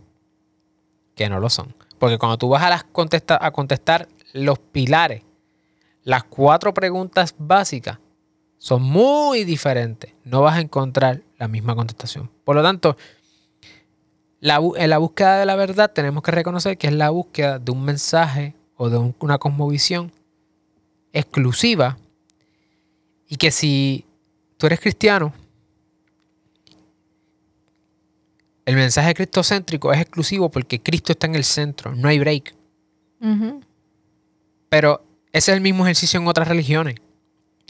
que 1.15 1.29
no 1.29 1.39
lo 1.39 1.49
son. 1.49 1.73
Porque 1.97 2.19
cuando 2.19 2.37
tú 2.37 2.47
vas 2.49 2.61
a, 2.61 2.69
las 2.69 2.85
a 3.41 3.51
contestar 3.51 4.07
los 4.33 4.59
pilares, 4.59 5.23
las 6.03 6.25
cuatro 6.25 6.75
preguntas 6.75 7.33
básicas 7.39 7.97
son 8.59 8.83
muy 8.83 9.45
diferentes. 9.45 10.13
No 10.23 10.43
vas 10.43 10.57
a 10.57 10.61
encontrar 10.61 11.23
la 11.39 11.47
misma 11.47 11.75
contestación. 11.75 12.29
Por 12.43 12.55
lo 12.55 12.61
tanto, 12.61 12.97
en 14.41 14.89
la 14.89 14.97
búsqueda 14.97 15.39
de 15.39 15.45
la 15.45 15.55
verdad 15.55 15.91
tenemos 15.91 16.23
que 16.23 16.31
reconocer 16.31 16.77
que 16.77 16.87
es 16.87 16.93
la 16.93 17.09
búsqueda 17.09 17.59
de 17.59 17.71
un 17.71 17.83
mensaje 17.83 18.55
o 18.75 18.89
de 18.89 19.13
una 19.19 19.37
cosmovisión 19.37 20.11
exclusiva 21.11 21.97
y 23.27 23.35
que 23.35 23.51
si 23.51 24.05
tú 24.57 24.67
eres 24.67 24.79
cristiano, 24.79 25.33
el 28.65 28.75
mensaje 28.75 29.13
cristocéntrico 29.13 29.91
es 29.91 30.01
exclusivo 30.01 30.49
porque 30.49 30.81
Cristo 30.81 31.11
está 31.11 31.27
en 31.27 31.35
el 31.35 31.43
centro, 31.43 31.95
no 31.95 32.07
hay 32.07 32.19
break. 32.19 32.55
Pero 34.69 35.03
ese 35.33 35.51
es 35.51 35.57
el 35.57 35.61
mismo 35.61 35.83
ejercicio 35.85 36.19
en 36.19 36.27
otras 36.27 36.47
religiones. 36.47 36.95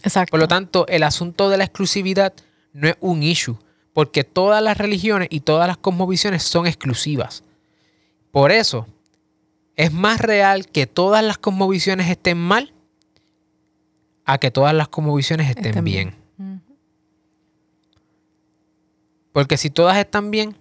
Exacto. 0.03 0.31
Por 0.31 0.39
lo 0.39 0.47
tanto, 0.47 0.85
el 0.87 1.03
asunto 1.03 1.49
de 1.49 1.57
la 1.57 1.63
exclusividad 1.63 2.33
no 2.73 2.87
es 2.87 2.95
un 2.99 3.23
issue 3.23 3.57
porque 3.99 4.23
todas 4.23 4.63
las 4.63 4.77
religiones 4.77 5.27
y 5.29 5.41
todas 5.41 5.67
las 5.67 5.75
cosmovisiones 5.75 6.43
son 6.43 6.65
exclusivas. 6.65 7.43
Por 8.31 8.49
eso, 8.49 8.87
es 9.75 9.91
más 9.91 10.21
real 10.21 10.67
que 10.67 10.87
todas 10.87 11.21
las 11.21 11.37
cosmovisiones 11.37 12.09
estén 12.09 12.37
mal 12.37 12.73
a 14.23 14.37
que 14.37 14.51
todas 14.51 14.73
las 14.73 14.87
cosmovisiones 14.87 15.49
estén, 15.49 15.83
bien. 15.83 16.15
Porque 19.33 19.57
si 19.57 19.69
todas 19.69 19.97
están 19.97 20.31
bien, 20.31 20.55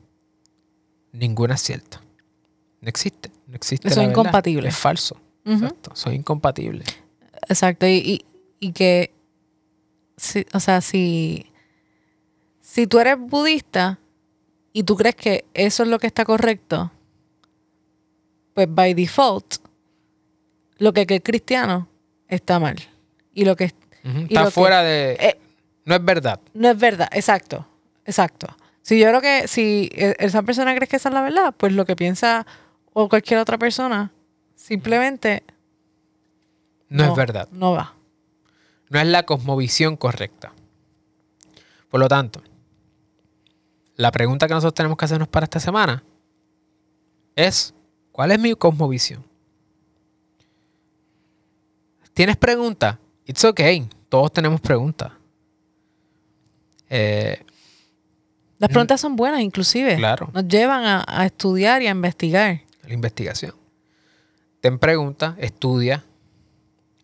ninguna 1.13 1.55
es 1.55 1.63
cierta. 1.63 2.03
No 2.81 2.89
existe. 2.89 3.31
No 3.47 3.55
existe. 3.55 3.89
Son 3.91 4.05
incompatibles. 4.05 4.75
Es 4.75 4.81
falso. 4.81 5.17
Exacto. 5.45 5.93
Son 5.95 6.13
incompatibles. 6.13 6.89
Exacto. 7.49 7.87
Y, 7.87 8.25
que, 8.75 9.13
o 10.53 10.59
sea, 10.59 10.81
si 10.81 11.47
si 12.69 12.87
tú 12.87 12.99
eres 12.99 13.19
budista 13.19 13.99
y 14.75 14.83
tú 14.83 14.95
crees 14.95 15.17
que 15.17 15.47
eso 15.55 15.85
es 15.85 15.89
lo 15.89 15.99
que 15.99 16.07
está 16.07 16.27
correcto, 16.27 16.93
pues 18.53 18.69
by 18.71 18.93
default, 18.93 19.55
lo 20.77 20.93
que 20.93 21.07
es 21.09 21.23
cristiano 21.25 21.89
está 22.29 22.61
mal. 22.61 22.77
Y 23.33 23.47
lo 23.47 23.57
que 23.57 23.73
está 24.05 24.51
fuera 24.51 24.83
de. 24.83 25.13
Eh, 25.19 25.39
no 25.87 25.95
es 25.95 26.05
verdad. 26.05 26.41
No 26.53 26.69
es 26.69 26.79
verdad, 26.79 27.09
exacto. 27.13 27.67
Exacto. 28.05 28.47
Si 28.83 28.99
yo 28.99 29.09
creo 29.09 29.23
que 29.23 29.49
si 29.49 29.89
e, 29.95 30.15
esa 30.19 30.43
persona 30.43 30.75
cree 30.77 30.87
que 30.87 30.97
esa 30.97 31.09
es 31.09 31.15
la 31.15 31.23
verdad, 31.23 31.55
pues 31.57 31.73
lo 31.73 31.87
que 31.87 31.97
piensa 31.97 32.47
o 32.93 33.09
cualquier 33.09 33.41
otra 33.41 33.57
persona 33.57 34.13
simplemente 34.55 35.43
no 36.91 37.05
es 37.05 37.17
verdad. 37.17 37.49
No 37.51 37.73
va. 37.73 37.95
No 38.91 39.01
es 39.01 39.07
la 39.07 39.23
cosmovisión 39.25 39.97
correcta. 39.97 40.53
Por 41.89 42.01
lo 42.01 42.09
tanto, 42.09 42.43
la 43.99 44.13
pregunta 44.13 44.47
que 44.47 44.55
nosotros 44.55 44.75
tenemos 44.75 44.97
que 44.97 45.05
hacernos 45.05 45.27
para 45.27 45.45
esta 45.45 45.59
semana 45.59 46.05
es, 47.35 47.75
¿cuál 48.13 48.31
es 48.31 48.39
mi 48.39 48.55
cosmovisión? 48.55 49.25
¿Tienes 52.15 52.37
preguntas? 52.37 52.97
It's 53.27 53.45
okay. 53.45 53.89
Todos 54.09 54.33
tenemos 54.33 54.61
preguntas. 54.61 55.13
Eh, 56.89 57.45
Las 58.59 58.71
preguntas 58.71 59.01
son 59.01 59.17
buenas, 59.17 59.41
inclusive. 59.41 59.97
Claro. 59.97 60.31
Nos 60.33 60.47
llevan 60.47 61.05
a, 61.07 61.27
estudiar 61.27 61.83
y 61.83 61.89
a 61.89 61.91
investigar. 61.91 62.61
La 62.87 62.95
investigación. 62.95 63.55
Ten 64.61 64.79
preguntas, 64.79 65.35
estudia. 65.39 66.05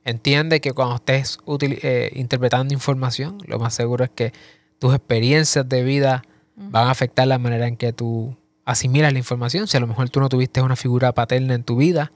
Entiende 0.05 0.61
que 0.61 0.73
cuando 0.73 0.95
estés 0.95 1.39
eh, 1.61 2.13
interpretando 2.15 2.73
información, 2.73 3.39
lo 3.47 3.59
más 3.59 3.75
seguro 3.75 4.05
es 4.05 4.11
que 4.11 4.33
tus 4.79 4.95
experiencias 4.95 5.69
de 5.69 5.83
vida 5.83 6.23
van 6.57 6.89
a 6.89 6.91
afectar 6.91 7.27
la 7.27 7.39
manera 7.39 7.67
en 7.67 7.77
que 7.77 7.93
tú 7.93 8.37
asimilas 8.65 9.13
la 9.13 9.19
información. 9.19 9.67
Si 9.67 9.77
a 9.77 9.81
lo 9.81 9.87
mejor 9.87 10.11
tú 10.11 10.21
no 10.21 10.29
tuviste 10.29 10.63
una 10.63 10.77
figura 10.77 11.13
paterna 11.13 11.55
en 11.55 11.65
tu 11.65 11.77
vida, 11.77 12.13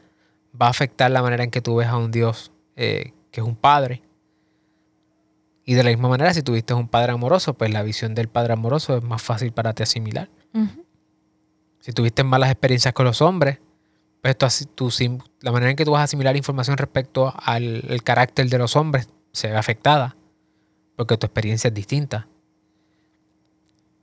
va 0.61 0.67
a 0.67 0.71
afectar 0.71 1.11
la 1.11 1.23
manera 1.23 1.45
en 1.45 1.51
que 1.51 1.61
tú 1.61 1.77
ves 1.77 1.89
a 1.89 1.97
un 1.97 2.11
Dios 2.11 2.53
eh, 2.77 3.13
que 3.31 3.41
es 3.41 3.47
un 3.47 3.57
padre. 3.57 4.03
Y 5.65 5.75
de 5.75 5.83
la 5.83 5.91
misma 5.91 6.09
manera, 6.09 6.33
si 6.33 6.43
tuviste 6.43 6.73
un 6.73 6.89
padre 6.89 7.13
amoroso, 7.13 7.55
pues 7.55 7.71
la 7.71 7.83
visión 7.83 8.15
del 8.15 8.29
padre 8.29 8.55
amoroso 8.55 8.97
es 8.97 9.03
más 9.03 9.21
fácil 9.21 9.53
para 9.53 9.75
ti 9.75 9.83
asimilar. 9.83 10.31
Si 11.81 11.93
tuviste 11.93 12.25
malas 12.25 12.51
experiencias 12.51 12.95
con 12.95 13.05
los 13.05 13.21
hombres, 13.21 13.59
pues 14.23 14.37
la 15.41 15.53
manera 15.53 15.71
en 15.71 15.77
que 15.77 15.85
tú 15.85 15.93
vas 15.93 16.01
a 16.01 16.05
asimilar 16.05 16.37
información 16.37 16.77
respecto 16.77 17.33
al 17.37 18.01
carácter 18.03 18.49
de 18.49 18.59
los 18.59 18.77
hombres 18.77 19.09
se 19.33 19.49
ve 19.49 19.57
afectada, 19.57 20.17
porque 20.97 21.17
tu 21.17 21.27
experiencia 21.27 21.69
es 21.69 21.75
distinta 21.75 22.27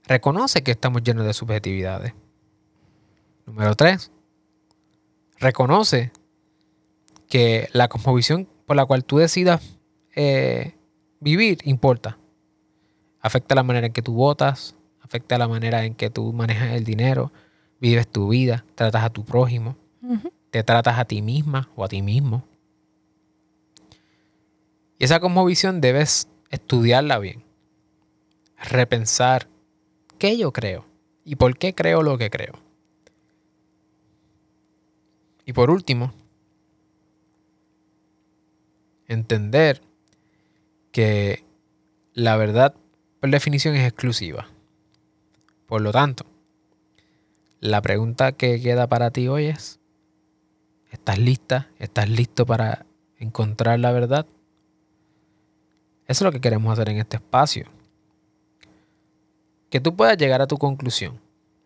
reconoce 0.06 0.62
que 0.62 0.70
estamos 0.70 1.02
llenos 1.02 1.26
de 1.26 1.34
subjetividades. 1.34 2.14
Número 3.44 3.74
tres, 3.74 4.10
reconoce 5.38 6.12
que 7.28 7.68
la 7.72 7.88
cosmovisión 7.88 8.48
por 8.66 8.76
la 8.76 8.86
cual 8.86 9.04
tú 9.04 9.18
decidas 9.18 9.62
eh, 10.14 10.74
vivir 11.20 11.58
importa. 11.64 12.18
Afecta 13.20 13.54
la 13.54 13.62
manera 13.62 13.86
en 13.86 13.92
que 13.92 14.02
tú 14.02 14.14
votas, 14.14 14.74
afecta 15.00 15.38
la 15.38 15.48
manera 15.48 15.84
en 15.84 15.94
que 15.94 16.10
tú 16.10 16.32
manejas 16.32 16.72
el 16.72 16.84
dinero, 16.84 17.32
vives 17.80 18.08
tu 18.08 18.28
vida, 18.28 18.64
tratas 18.74 19.04
a 19.04 19.10
tu 19.10 19.24
prójimo, 19.24 19.76
te 20.50 20.62
tratas 20.62 20.98
a 20.98 21.04
ti 21.04 21.22
misma 21.22 21.68
o 21.76 21.84
a 21.84 21.88
ti 21.88 22.02
mismo. 22.02 22.44
Y 24.98 25.04
esa 25.04 25.20
cosmovisión 25.20 25.80
debes 25.80 26.28
estudiarla 26.50 27.18
bien, 27.18 27.44
repensar 28.56 29.48
qué 30.18 30.36
yo 30.36 30.52
creo 30.52 30.84
y 31.24 31.36
por 31.36 31.56
qué 31.58 31.74
creo 31.74 32.02
lo 32.02 32.18
que 32.18 32.30
creo. 32.30 32.54
Y 35.44 35.52
por 35.52 35.70
último, 35.70 36.12
entender 39.06 39.80
que 40.90 41.44
la 42.14 42.36
verdad, 42.36 42.74
por 43.20 43.30
definición, 43.30 43.76
es 43.76 43.86
exclusiva. 43.86 44.48
Por 45.66 45.80
lo 45.82 45.92
tanto, 45.92 46.26
la 47.60 47.82
pregunta 47.82 48.32
que 48.32 48.60
queda 48.60 48.86
para 48.86 49.10
ti 49.10 49.28
hoy 49.28 49.46
es, 49.46 49.80
¿estás 50.90 51.18
lista? 51.18 51.68
¿Estás 51.78 52.08
listo 52.08 52.46
para 52.46 52.86
encontrar 53.18 53.78
la 53.78 53.92
verdad? 53.92 54.26
Eso 56.06 56.22
es 56.22 56.22
lo 56.22 56.32
que 56.32 56.40
queremos 56.40 56.72
hacer 56.72 56.88
en 56.88 56.98
este 56.98 57.16
espacio. 57.16 57.66
Que 59.70 59.80
tú 59.80 59.96
puedas 59.96 60.16
llegar 60.16 60.40
a 60.42 60.46
tu 60.46 60.58
conclusión. 60.58 61.20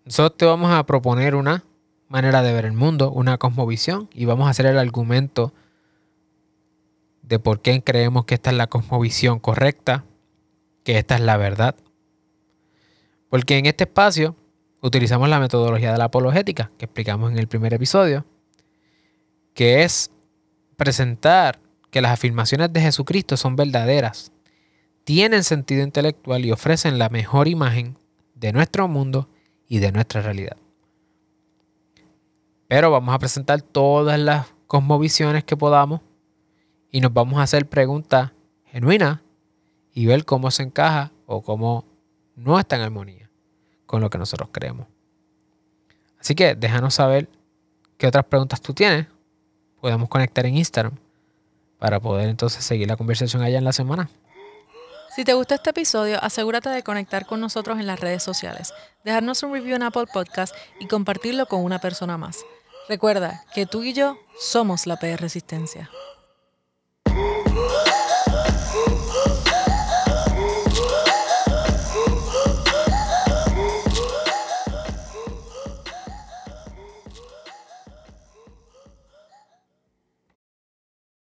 Nosotros 0.04 0.38
te 0.38 0.46
vamos 0.46 0.72
a 0.72 0.84
proponer 0.86 1.34
una 1.34 1.64
manera 2.08 2.42
de 2.42 2.52
ver 2.52 2.64
el 2.64 2.72
mundo, 2.72 3.10
una 3.10 3.38
cosmovisión, 3.38 4.08
y 4.12 4.24
vamos 4.24 4.46
a 4.46 4.50
hacer 4.50 4.66
el 4.66 4.78
argumento 4.78 5.52
de 7.22 7.38
por 7.38 7.60
qué 7.60 7.82
creemos 7.82 8.24
que 8.24 8.34
esta 8.34 8.50
es 8.50 8.56
la 8.56 8.66
cosmovisión 8.66 9.38
correcta, 9.38 10.04
que 10.82 10.98
esta 10.98 11.14
es 11.14 11.20
la 11.20 11.36
verdad. 11.36 11.76
Porque 13.28 13.58
en 13.58 13.66
este 13.66 13.84
espacio 13.84 14.34
utilizamos 14.80 15.28
la 15.28 15.38
metodología 15.38 15.92
de 15.92 15.98
la 15.98 16.04
apologética, 16.04 16.72
que 16.78 16.86
explicamos 16.86 17.30
en 17.30 17.38
el 17.38 17.46
primer 17.46 17.72
episodio, 17.72 18.24
que 19.54 19.84
es 19.84 20.10
presentar 20.76 21.60
que 21.90 22.00
las 22.00 22.12
afirmaciones 22.12 22.72
de 22.72 22.80
Jesucristo 22.80 23.36
son 23.36 23.56
verdaderas, 23.56 24.32
tienen 25.12 25.42
sentido 25.42 25.82
intelectual 25.82 26.44
y 26.44 26.52
ofrecen 26.52 26.96
la 26.96 27.08
mejor 27.08 27.48
imagen 27.48 27.98
de 28.36 28.52
nuestro 28.52 28.86
mundo 28.86 29.28
y 29.66 29.80
de 29.80 29.90
nuestra 29.90 30.22
realidad. 30.22 30.56
Pero 32.68 32.92
vamos 32.92 33.12
a 33.12 33.18
presentar 33.18 33.60
todas 33.60 34.20
las 34.20 34.46
cosmovisiones 34.68 35.42
que 35.42 35.56
podamos 35.56 36.00
y 36.92 37.00
nos 37.00 37.12
vamos 37.12 37.40
a 37.40 37.42
hacer 37.42 37.68
preguntas 37.68 38.30
genuinas 38.66 39.18
y 39.92 40.06
ver 40.06 40.24
cómo 40.24 40.52
se 40.52 40.62
encaja 40.62 41.10
o 41.26 41.42
cómo 41.42 41.84
no 42.36 42.60
está 42.60 42.76
en 42.76 42.82
armonía 42.82 43.28
con 43.86 44.00
lo 44.02 44.10
que 44.10 44.18
nosotros 44.18 44.50
creemos. 44.52 44.86
Así 46.20 46.36
que 46.36 46.54
déjanos 46.54 46.94
saber 46.94 47.28
qué 47.96 48.06
otras 48.06 48.26
preguntas 48.26 48.60
tú 48.60 48.74
tienes. 48.74 49.08
Podemos 49.80 50.08
conectar 50.08 50.46
en 50.46 50.56
Instagram 50.56 50.94
para 51.80 51.98
poder 51.98 52.28
entonces 52.28 52.64
seguir 52.64 52.86
la 52.86 52.96
conversación 52.96 53.42
allá 53.42 53.58
en 53.58 53.64
la 53.64 53.72
semana. 53.72 54.08
Si 55.14 55.24
te 55.24 55.34
gusta 55.34 55.56
este 55.56 55.70
episodio, 55.70 56.22
asegúrate 56.22 56.68
de 56.68 56.84
conectar 56.84 57.26
con 57.26 57.40
nosotros 57.40 57.80
en 57.80 57.86
las 57.88 57.98
redes 57.98 58.22
sociales, 58.22 58.72
dejarnos 59.02 59.42
un 59.42 59.52
review 59.52 59.74
en 59.74 59.82
Apple 59.82 60.06
Podcast 60.06 60.54
y 60.78 60.86
compartirlo 60.86 61.46
con 61.46 61.64
una 61.64 61.80
persona 61.80 62.16
más. 62.16 62.44
Recuerda 62.88 63.44
que 63.52 63.66
tú 63.66 63.82
y 63.82 63.92
yo 63.92 64.18
somos 64.38 64.86
la 64.86 64.98
PR 64.98 65.20
Resistencia. 65.20 65.90